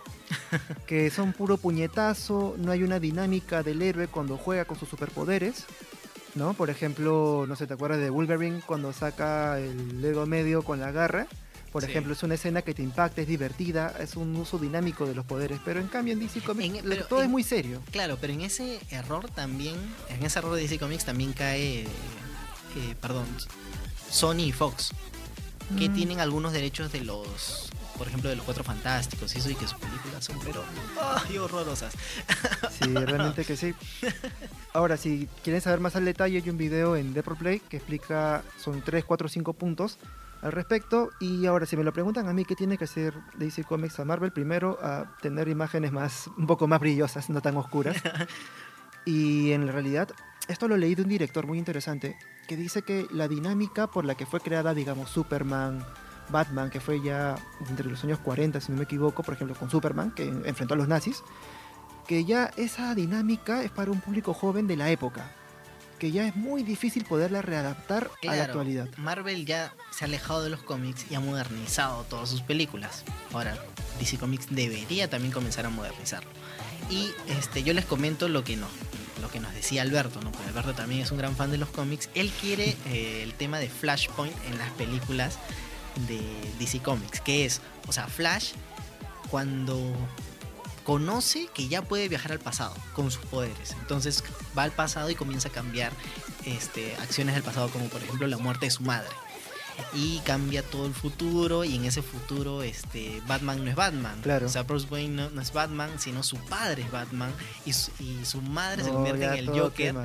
que 0.88 1.10
son 1.10 1.34
puro 1.34 1.58
puñetazo, 1.58 2.56
no 2.58 2.72
hay 2.72 2.84
una 2.84 3.00
dinámica 3.00 3.64
del 3.64 3.82
héroe 3.82 4.08
cuando 4.08 4.38
juega 4.38 4.66
con 4.66 4.78
sus 4.80 4.90
superpoderes. 4.90 5.66
¿No? 6.36 6.54
Por 6.54 6.70
ejemplo, 6.70 7.46
no 7.48 7.56
sé, 7.56 7.66
¿te 7.66 7.74
acuerdas 7.74 8.00
de 8.00 8.12
Wolverine 8.12 8.62
cuando 8.64 8.94
saca 8.94 9.58
el 9.60 10.02
dedo 10.02 10.28
medio 10.28 10.62
con 10.62 10.80
la 10.80 10.92
garra? 10.92 11.26
Por 11.72 11.84
Sí. 11.84 11.90
ejemplo, 11.90 12.14
es 12.14 12.22
una 12.22 12.36
escena 12.36 12.62
que 12.62 12.76
te 12.76 12.84
impacta, 12.84 13.22
es 13.22 13.28
divertida, 13.28 13.92
es 14.00 14.16
un 14.16 14.36
uso 14.36 14.60
dinámico 14.60 15.08
de 15.08 15.16
los 15.16 15.26
poderes, 15.26 15.60
pero 15.66 15.80
en 15.80 15.88
cambio 15.88 16.14
en 16.14 16.20
DC 16.20 16.42
Comics 16.42 16.78
En- 16.80 16.86
pero 16.88 17.08
todo 17.08 17.24
es 17.24 17.30
muy 17.30 17.42
serio. 17.44 17.82
Claro, 17.92 18.18
pero 18.22 18.34
en 18.34 18.42
ese 18.42 18.80
error 18.92 19.30
también, 19.32 19.76
en 20.10 20.24
ese 20.24 20.38
error 20.38 20.54
de 20.54 20.62
DC 20.62 20.78
Comics 20.78 21.06
también 21.06 21.34
cae, 21.34 21.82
eh, 21.82 22.96
perdón, 23.02 23.26
Sony 24.12 24.42
y 24.46 24.52
Fox, 24.52 24.92
que 25.78 25.90
Mm. 25.90 25.94
tienen 25.96 26.20
algunos 26.20 26.54
derechos 26.54 26.92
de 26.92 27.02
los, 27.02 27.70
por 27.98 28.08
ejemplo, 28.08 28.30
de 28.30 28.36
los 28.36 28.46
Cuatro 28.46 28.64
Fantásticos 28.64 29.36
y 29.36 29.40
eso, 29.40 29.50
y 29.50 29.56
que 29.56 29.68
sus 29.68 29.80
películas 29.80 30.24
son, 30.24 30.38
pero, 30.44 30.64
horrorosas. 31.44 31.94
Sí, 32.72 32.94
realmente 32.94 33.44
que 33.44 33.58
sí. 33.58 33.74
Ahora, 34.74 34.98
si 34.98 35.28
quieren 35.44 35.62
saber 35.62 35.80
más 35.80 35.96
al 35.96 36.06
detalle, 36.06 36.38
hay 36.38 36.50
un 36.50 36.58
video 36.58 36.96
en 36.96 37.14
Deport 37.14 37.40
Play 37.40 37.60
que 37.60 37.78
explica, 37.78 38.44
son 38.60 38.82
3, 38.82 39.04
4, 39.04 39.28
5 39.28 39.54
puntos 39.54 39.98
al 40.42 40.52
respecto. 40.52 41.10
Y 41.20 41.46
ahora, 41.46 41.66
si 41.66 41.76
me 41.76 41.84
lo 41.84 41.94
preguntan 41.94 42.28
a 42.28 42.34
mí, 42.34 42.46
¿qué 42.46 42.56
tiene 42.56 42.78
que 42.78 42.84
hacer 42.84 43.14
DC 43.38 43.64
Comics 43.64 44.00
a 44.00 44.06
Marvel? 44.06 44.32
Primero, 44.32 44.78
a 44.82 45.18
tener 45.22 45.48
imágenes 45.48 45.92
más, 45.92 46.30
un 46.38 46.48
poco 46.48 46.68
más 46.68 46.80
brillosas, 46.80 47.30
no 47.30 47.42
tan 47.42 47.58
oscuras. 47.58 47.98
Y 49.08 49.54
en 49.54 49.70
realidad, 49.70 50.10
esto 50.50 50.68
lo 50.68 50.76
leí 50.76 50.94
de 50.94 51.04
un 51.04 51.08
director 51.08 51.48
muy 51.48 51.58
interesante, 51.58 52.18
que 52.46 52.58
dice 52.58 52.82
que 52.82 53.08
la 53.10 53.30
dinámica 53.30 53.88
por 53.88 54.04
la 54.04 54.16
que 54.16 54.26
fue 54.26 54.42
creada, 54.42 54.74
digamos, 54.74 55.10
Superman, 55.10 55.86
Batman, 56.30 56.70
que 56.70 56.80
fue 56.80 57.02
ya 57.02 57.36
entre 57.70 57.88
los 57.90 58.04
años 58.04 58.20
40, 58.20 58.60
si 58.62 58.72
no 58.72 58.78
me 58.78 58.84
equivoco, 58.86 59.24
por 59.24 59.34
ejemplo, 59.34 59.56
con 59.56 59.70
Superman, 59.70 60.12
que 60.12 60.24
enfrentó 60.28 60.74
a 60.74 60.78
los 60.78 60.88
nazis, 60.88 61.24
que 62.08 62.26
ya 62.26 62.52
esa 62.58 62.96
dinámica 62.96 63.64
es 63.64 63.72
para 63.72 63.92
un 63.92 64.00
público 64.02 64.34
joven 64.34 64.68
de 64.68 64.78
la 64.78 64.90
época, 64.90 65.32
que 66.00 66.12
ya 66.12 66.28
es 66.28 66.36
muy 66.36 66.64
difícil 66.64 67.06
poderla 67.06 67.42
readaptar 67.42 68.04
a 68.04 68.08
la 68.28 68.34
Claro, 68.34 68.44
actualidad. 68.44 68.88
Marvel 68.98 69.46
ya 69.46 69.74
se 69.92 70.06
ha 70.06 70.08
alejado 70.08 70.44
de 70.44 70.50
los 70.50 70.62
cómics 70.62 71.06
y 71.10 71.16
ha 71.16 71.20
modernizado 71.20 72.04
todas 72.04 72.30
sus 72.30 72.42
películas. 72.42 73.04
Ahora, 73.34 73.58
DC 74.00 74.18
Comics 74.18 74.48
debería 74.52 75.10
también 75.10 75.34
comenzar 75.34 75.66
a 75.66 75.70
modernizarlo. 75.70 76.30
Y 76.90 77.10
este, 77.28 77.64
yo 77.64 77.74
les 77.74 77.84
comento 77.86 78.30
lo 78.30 78.44
que 78.44 78.56
no, 78.56 78.68
lo 79.22 79.30
que 79.30 79.40
nos 79.40 79.54
decía 79.54 79.82
Alberto, 79.82 80.22
¿no? 80.22 80.32
Porque 80.32 80.48
Alberto 80.50 80.74
también 80.76 81.02
es 81.02 81.12
un 81.12 81.18
gran 81.18 81.36
fan 81.36 81.50
de 81.52 81.58
los 81.58 81.70
cómics. 81.70 82.10
Él 82.14 82.32
quiere 82.40 82.78
eh, 82.86 83.24
el 83.24 83.34
tema 83.34 83.58
de 83.58 83.68
Flashpoint 83.68 84.36
en 84.50 84.58
las 84.60 84.70
películas 84.74 85.38
de 86.00 86.22
DC 86.60 86.82
Comics, 86.82 87.22
que 87.22 87.46
es, 87.46 87.62
o 87.88 87.92
sea, 87.92 88.08
Flash 88.08 88.54
cuando 89.30 89.94
conoce 90.84 91.48
que 91.54 91.68
ya 91.68 91.82
puede 91.82 92.08
viajar 92.08 92.32
al 92.32 92.40
pasado 92.40 92.74
con 92.94 93.12
sus 93.12 93.26
poderes. 93.26 93.76
Entonces 93.80 94.24
va 94.58 94.64
al 94.64 94.72
pasado 94.72 95.10
y 95.10 95.16
comienza 95.16 95.50
a 95.50 95.52
cambiar 95.52 95.92
este, 96.46 96.96
acciones 96.96 97.36
del 97.36 97.44
pasado, 97.44 97.70
como 97.70 97.90
por 97.90 98.02
ejemplo 98.02 98.26
la 98.28 98.38
muerte 98.38 98.68
de 98.68 98.72
su 98.72 98.84
madre. 98.84 99.10
Y 99.94 100.20
cambia 100.20 100.64
todo 100.64 100.86
el 100.86 100.94
futuro 100.94 101.64
y 101.64 101.76
en 101.76 101.86
ese 101.86 102.02
futuro 102.02 102.62
este 102.64 103.22
Batman 103.28 103.64
no 103.64 103.70
es 103.70 103.76
Batman. 103.76 104.20
Claro. 104.22 104.48
O 104.48 104.50
sea, 104.50 104.64
Bruce 104.64 104.88
Wayne 104.90 105.16
no, 105.16 105.30
no 105.30 105.42
es 105.42 105.54
Batman, 105.54 105.92
sino 105.98 106.24
su 106.24 106.38
padre 106.38 106.84
es 106.84 106.92
Batman 106.92 107.32
y 107.66 107.74
su, 107.74 107.92
y 108.00 108.26
su 108.26 108.42
madre 108.42 108.84
se 108.84 108.90
No, 108.90 108.96
convierte 108.96 109.26
en 109.26 109.34
el 109.34 109.50
Joker. 109.50 109.96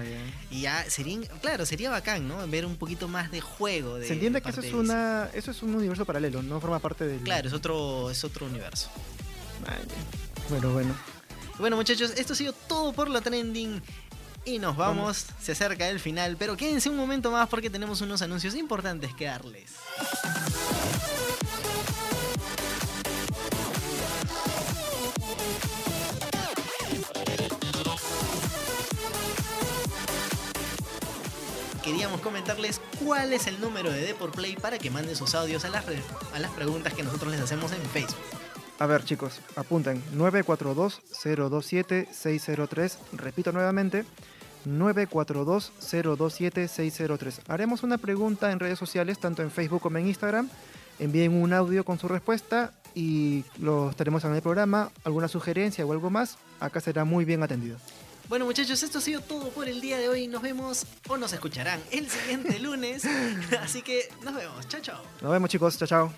Y 0.51 0.63
ya 0.63 0.89
sería, 0.89 1.21
claro, 1.41 1.67
sería 1.67 1.91
bacán, 1.91 2.29
¿no? 2.29 2.47
Ver 2.49 2.67
un 2.67 2.77
poquito 2.77 3.09
más 3.09 3.31
de 3.31 3.41
juego. 3.41 3.99
De, 3.99 4.07
Se 4.07 4.15
entiende 4.15 4.41
de 4.41 4.43
que 4.43 4.51
eso 4.51 4.61
es 4.61 4.73
una 4.73 5.31
eso 5.35 5.51
es 5.51 5.63
un 5.63 5.75
universo 5.75 6.05
paralelo, 6.05 6.43
no 6.43 6.61
forma 6.61 6.79
parte 6.79 7.07
del 7.07 7.21
Claro, 7.21 7.49
es 7.49 7.55
otro, 7.55 8.11
es 8.11 8.23
otro 8.25 8.47
universo. 8.47 8.89
Bueno, 10.49 10.73
bueno. 10.73 10.95
Bueno, 11.59 11.77
muchachos, 11.77 12.15
esto 12.17 12.33
ha 12.33 12.37
sido 12.37 12.53
todo 12.53 12.93
por 12.93 13.09
la 13.09 13.21
trending. 13.21 13.83
Y 14.45 14.59
nos 14.59 14.77
vamos, 14.77 15.27
se 15.41 15.53
acerca 15.53 15.89
el 15.89 16.01
final, 16.01 16.37
pero 16.37 16.57
quédense 16.57 16.91
un 16.91 16.97
momento 16.97 17.31
más 17.31 17.49
porque 17.49 17.71
tenemos 17.71 18.01
unos 18.01 18.23
anuncios 18.23 18.57
importantes 18.57 19.15
que 19.15 19.27
darles. 19.27 19.71
Queríamos 31.83 32.21
comentarles 32.21 32.81
cuál 33.05 33.33
es 33.33 33.49
el 33.49 33.61
número 33.61 33.91
de 33.91 34.01
D 34.03 34.15
por 34.15 34.31
Play 34.31 34.55
para 34.55 34.79
que 34.79 34.91
manden 34.91 35.17
sus 35.17 35.35
audios 35.35 35.65
a 35.65 35.69
las, 35.69 35.85
re- 35.85 36.03
a 36.33 36.39
las 36.39 36.51
preguntas 36.53 36.95
que 36.95 37.03
nosotros 37.03 37.33
les 37.33 37.41
hacemos 37.41 37.73
en 37.73 37.83
Facebook. 37.91 38.17
A 38.83 38.87
ver, 38.87 39.05
chicos, 39.05 39.41
apunten 39.55 40.03
942-027-603. 40.17 42.97
Repito 43.13 43.53
nuevamente, 43.53 44.05
942-027-603. 44.67 47.43
Haremos 47.47 47.85
una 47.85 47.97
pregunta 47.97 48.51
en 48.51 48.59
redes 48.59 48.81
sociales, 48.81 49.21
tanto 49.21 49.43
en 49.43 49.53
Facebook 49.53 49.83
como 49.83 49.99
en 49.99 50.09
Instagram. 50.09 50.49
Envíen 50.99 51.33
un 51.33 51.53
audio 51.53 51.85
con 51.85 52.01
su 52.01 52.09
respuesta 52.09 52.73
y 52.93 53.45
lo 53.61 53.91
estaremos 53.91 54.25
en 54.25 54.35
el 54.35 54.43
programa. 54.43 54.91
Alguna 55.05 55.29
sugerencia 55.29 55.87
o 55.87 55.93
algo 55.93 56.11
más, 56.11 56.37
acá 56.59 56.81
será 56.81 57.05
muy 57.05 57.25
bien 57.25 57.45
atendido. 57.45 57.77
Bueno 58.29 58.47
muchachos, 58.47 58.83
esto 58.83 58.99
ha 58.99 59.01
sido 59.01 59.21
todo 59.21 59.51
por 59.51 59.69
el 59.69 59.81
día 59.81 59.99
de 59.99 60.09
hoy. 60.09 60.27
Nos 60.27 60.43
vemos 60.43 60.87
o 61.09 61.17
nos 61.17 61.33
escucharán 61.33 61.81
el 61.93 62.11
siguiente 62.11 62.59
lunes. 62.59 63.05
Así 63.63 63.83
que 63.83 64.09
nos 64.25 64.35
vemos. 64.35 64.67
Chao, 64.67 64.81
chao. 64.81 65.01
Nos 65.21 65.31
vemos, 65.31 65.49
chicos. 65.49 65.79
Chao, 65.79 65.87
chao. 65.87 66.13